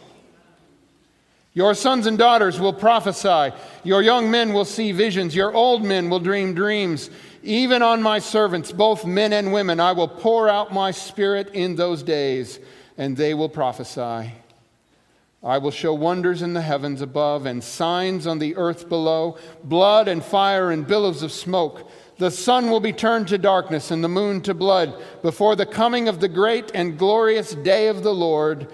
Your 1.56 1.74
sons 1.74 2.06
and 2.06 2.20
daughters 2.20 2.60
will 2.60 2.72
prophesy. 2.72 3.54
Your 3.84 4.04
young 4.04 4.30
men 4.30 4.54
will 4.54 4.64
see 4.64 4.92
visions. 4.92 5.36
Your 5.36 5.52
old 5.52 5.84
men 5.84 6.12
will 6.12 6.20
dream 6.20 6.54
dreams. 6.54 7.10
Even 7.42 7.82
on 7.82 8.04
my 8.04 8.20
servants, 8.20 8.72
both 8.72 9.06
men 9.06 9.34
and 9.34 9.52
women, 9.52 9.80
I 9.80 9.94
will 9.94 10.08
pour 10.08 10.48
out 10.48 10.72
my 10.72 10.92
spirit 10.92 11.50
in 11.56 11.76
those 11.76 12.04
days, 12.04 12.60
and 12.96 13.18
they 13.18 13.34
will 13.34 13.50
prophesy. 13.50 14.32
I 15.42 15.58
will 15.58 15.72
show 15.72 15.94
wonders 15.94 16.44
in 16.44 16.54
the 16.54 16.62
heavens 16.62 17.02
above 17.02 17.48
and 17.48 17.64
signs 17.64 18.28
on 18.28 18.38
the 18.38 18.56
earth 18.56 18.88
below 18.88 19.38
blood 19.64 20.08
and 20.08 20.24
fire 20.24 20.70
and 20.70 20.86
billows 20.86 21.24
of 21.24 21.32
smoke. 21.32 21.90
The 22.20 22.30
sun 22.30 22.70
will 22.70 22.82
be 22.82 22.92
turned 22.92 23.30
to 23.30 23.38
darkness 23.38 23.92
and 23.92 24.04
the 24.04 24.10
moon 24.10 24.42
to 24.42 24.54
blood 24.54 24.94
before 25.22 25.56
the 25.56 25.66
coming 25.66 26.10
of 26.10 26.20
the 26.20 26.28
great 26.28 26.70
and 26.74 27.00
glorious 27.00 27.56
day 27.56 27.88
of 27.88 28.04
the 28.04 28.14
Lord, 28.14 28.68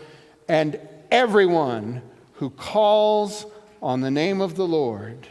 and 0.49 0.79
everyone 1.11 2.01
who 2.33 2.49
calls 2.49 3.45
on 3.83 4.01
the 4.01 4.09
name 4.09 4.41
of 4.41 4.55
the 4.55 4.67
Lord 4.67 5.27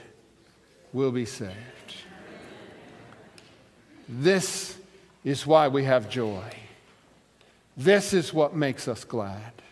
will 0.92 1.10
be 1.10 1.24
saved. 1.24 1.56
This 4.08 4.78
is 5.24 5.44
why 5.44 5.66
we 5.66 5.82
have 5.82 6.08
joy. 6.08 6.52
This 7.76 8.12
is 8.12 8.32
what 8.32 8.54
makes 8.54 8.86
us 8.86 9.02
glad. 9.02 9.63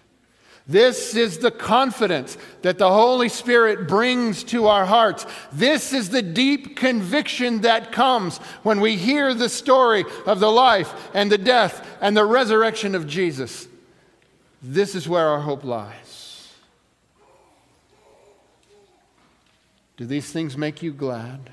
This 0.66 1.16
is 1.16 1.38
the 1.38 1.50
confidence 1.50 2.38
that 2.62 2.78
the 2.78 2.90
Holy 2.90 3.28
Spirit 3.28 3.88
brings 3.88 4.44
to 4.44 4.68
our 4.68 4.86
hearts. 4.86 5.26
This 5.52 5.92
is 5.92 6.10
the 6.10 6.22
deep 6.22 6.76
conviction 6.76 7.62
that 7.62 7.90
comes 7.90 8.38
when 8.62 8.80
we 8.80 8.96
hear 8.96 9.34
the 9.34 9.48
story 9.48 10.04
of 10.24 10.38
the 10.38 10.50
life 10.50 11.10
and 11.14 11.32
the 11.32 11.38
death 11.38 11.86
and 12.00 12.16
the 12.16 12.24
resurrection 12.24 12.94
of 12.94 13.08
Jesus. 13.08 13.66
This 14.62 14.94
is 14.94 15.08
where 15.08 15.26
our 15.26 15.40
hope 15.40 15.64
lies. 15.64 16.52
Do 19.96 20.06
these 20.06 20.30
things 20.30 20.56
make 20.56 20.82
you 20.82 20.92
glad? 20.92 21.50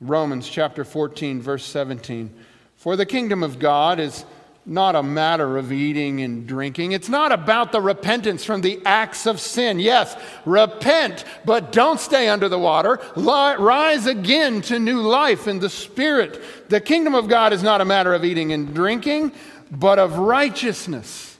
Romans 0.00 0.48
chapter 0.48 0.84
14, 0.84 1.40
verse 1.40 1.64
17. 1.64 2.32
For 2.76 2.96
the 2.96 3.06
kingdom 3.06 3.42
of 3.42 3.58
God 3.58 3.98
is 3.98 4.24
not 4.68 4.96
a 4.96 5.02
matter 5.02 5.56
of 5.56 5.72
eating 5.72 6.20
and 6.20 6.44
drinking. 6.44 6.90
It's 6.90 7.08
not 7.08 7.30
about 7.30 7.70
the 7.70 7.80
repentance 7.80 8.44
from 8.44 8.62
the 8.62 8.82
acts 8.84 9.24
of 9.24 9.40
sin. 9.40 9.78
Yes, 9.78 10.16
repent, 10.44 11.24
but 11.44 11.70
don't 11.70 12.00
stay 12.00 12.28
under 12.28 12.48
the 12.48 12.58
water. 12.58 13.00
Rise 13.14 14.06
again 14.06 14.60
to 14.62 14.80
new 14.80 15.02
life 15.02 15.46
in 15.46 15.60
the 15.60 15.70
Spirit. 15.70 16.42
The 16.68 16.80
kingdom 16.80 17.14
of 17.14 17.28
God 17.28 17.52
is 17.52 17.62
not 17.62 17.80
a 17.80 17.84
matter 17.84 18.12
of 18.12 18.24
eating 18.24 18.52
and 18.52 18.74
drinking, 18.74 19.30
but 19.70 20.00
of 20.00 20.18
righteousness 20.18 21.38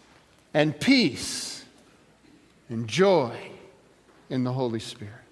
and 0.54 0.78
peace 0.78 1.64
and 2.68 2.86
joy 2.86 3.36
in 4.30 4.44
the 4.44 4.52
Holy 4.52 4.80
Spirit. 4.80 5.25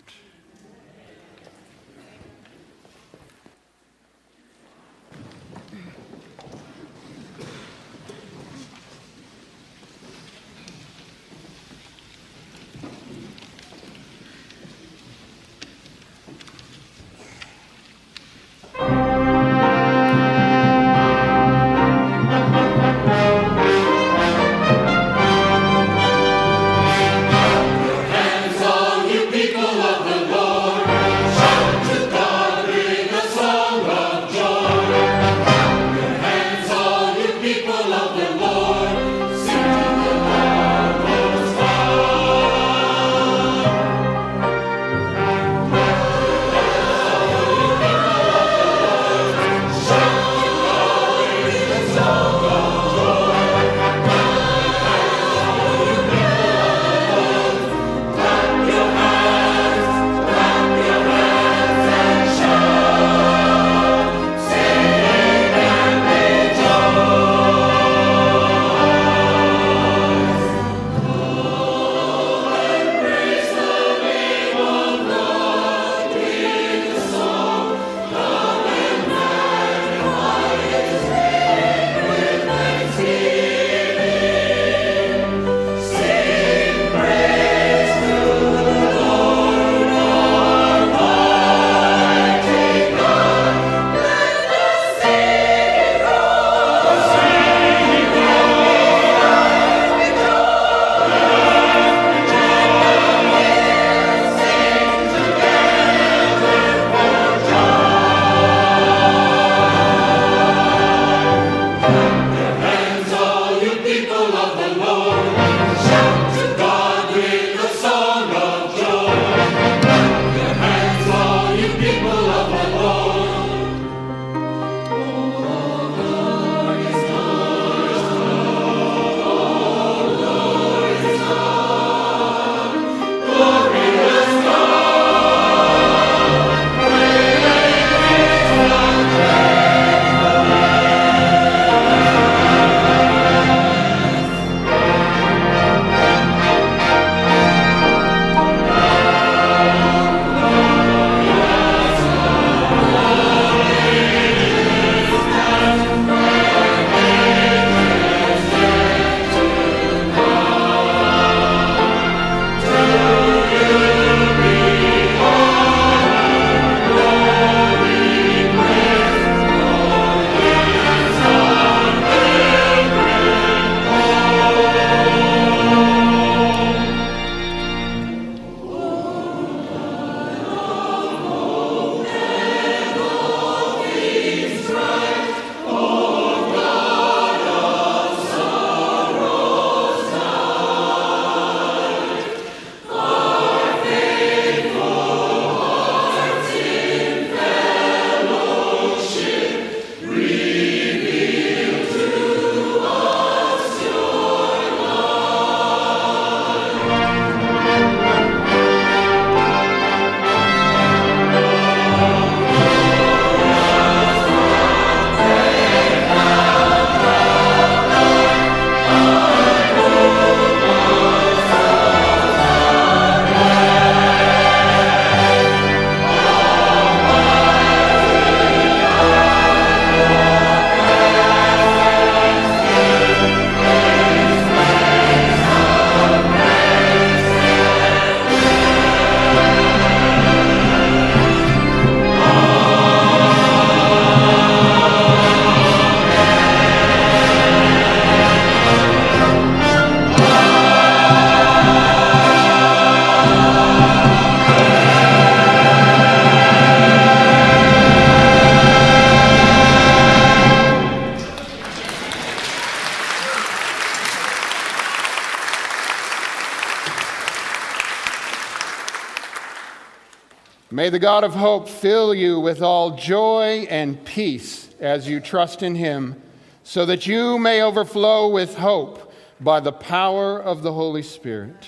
The 270.94 271.00
God 271.00 271.24
of 271.24 271.34
hope 271.34 271.68
fill 271.68 272.14
you 272.14 272.38
with 272.38 272.62
all 272.62 272.94
joy 272.94 273.66
and 273.68 274.04
peace 274.04 274.68
as 274.78 275.08
you 275.08 275.18
trust 275.18 275.60
in 275.60 275.74
him, 275.74 276.14
so 276.62 276.86
that 276.86 277.04
you 277.04 277.36
may 277.36 277.60
overflow 277.60 278.28
with 278.28 278.54
hope 278.54 279.12
by 279.40 279.58
the 279.58 279.72
power 279.72 280.40
of 280.40 280.62
the 280.62 280.72
Holy 280.72 281.02
Spirit. 281.02 281.66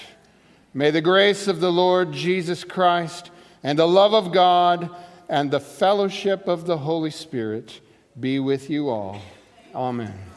May 0.72 0.92
the 0.92 1.00
grace 1.00 1.48
of 1.48 1.58
the 1.58 1.72
Lord 1.72 2.12
Jesus 2.12 2.62
Christ 2.62 3.32
and 3.64 3.76
the 3.76 3.88
love 3.88 4.14
of 4.14 4.30
God 4.30 4.94
and 5.28 5.50
the 5.50 5.58
fellowship 5.58 6.46
of 6.46 6.66
the 6.66 6.78
Holy 6.78 7.10
Spirit 7.10 7.80
be 8.20 8.38
with 8.38 8.70
you 8.70 8.88
all. 8.90 9.20
Amen. 9.74 10.35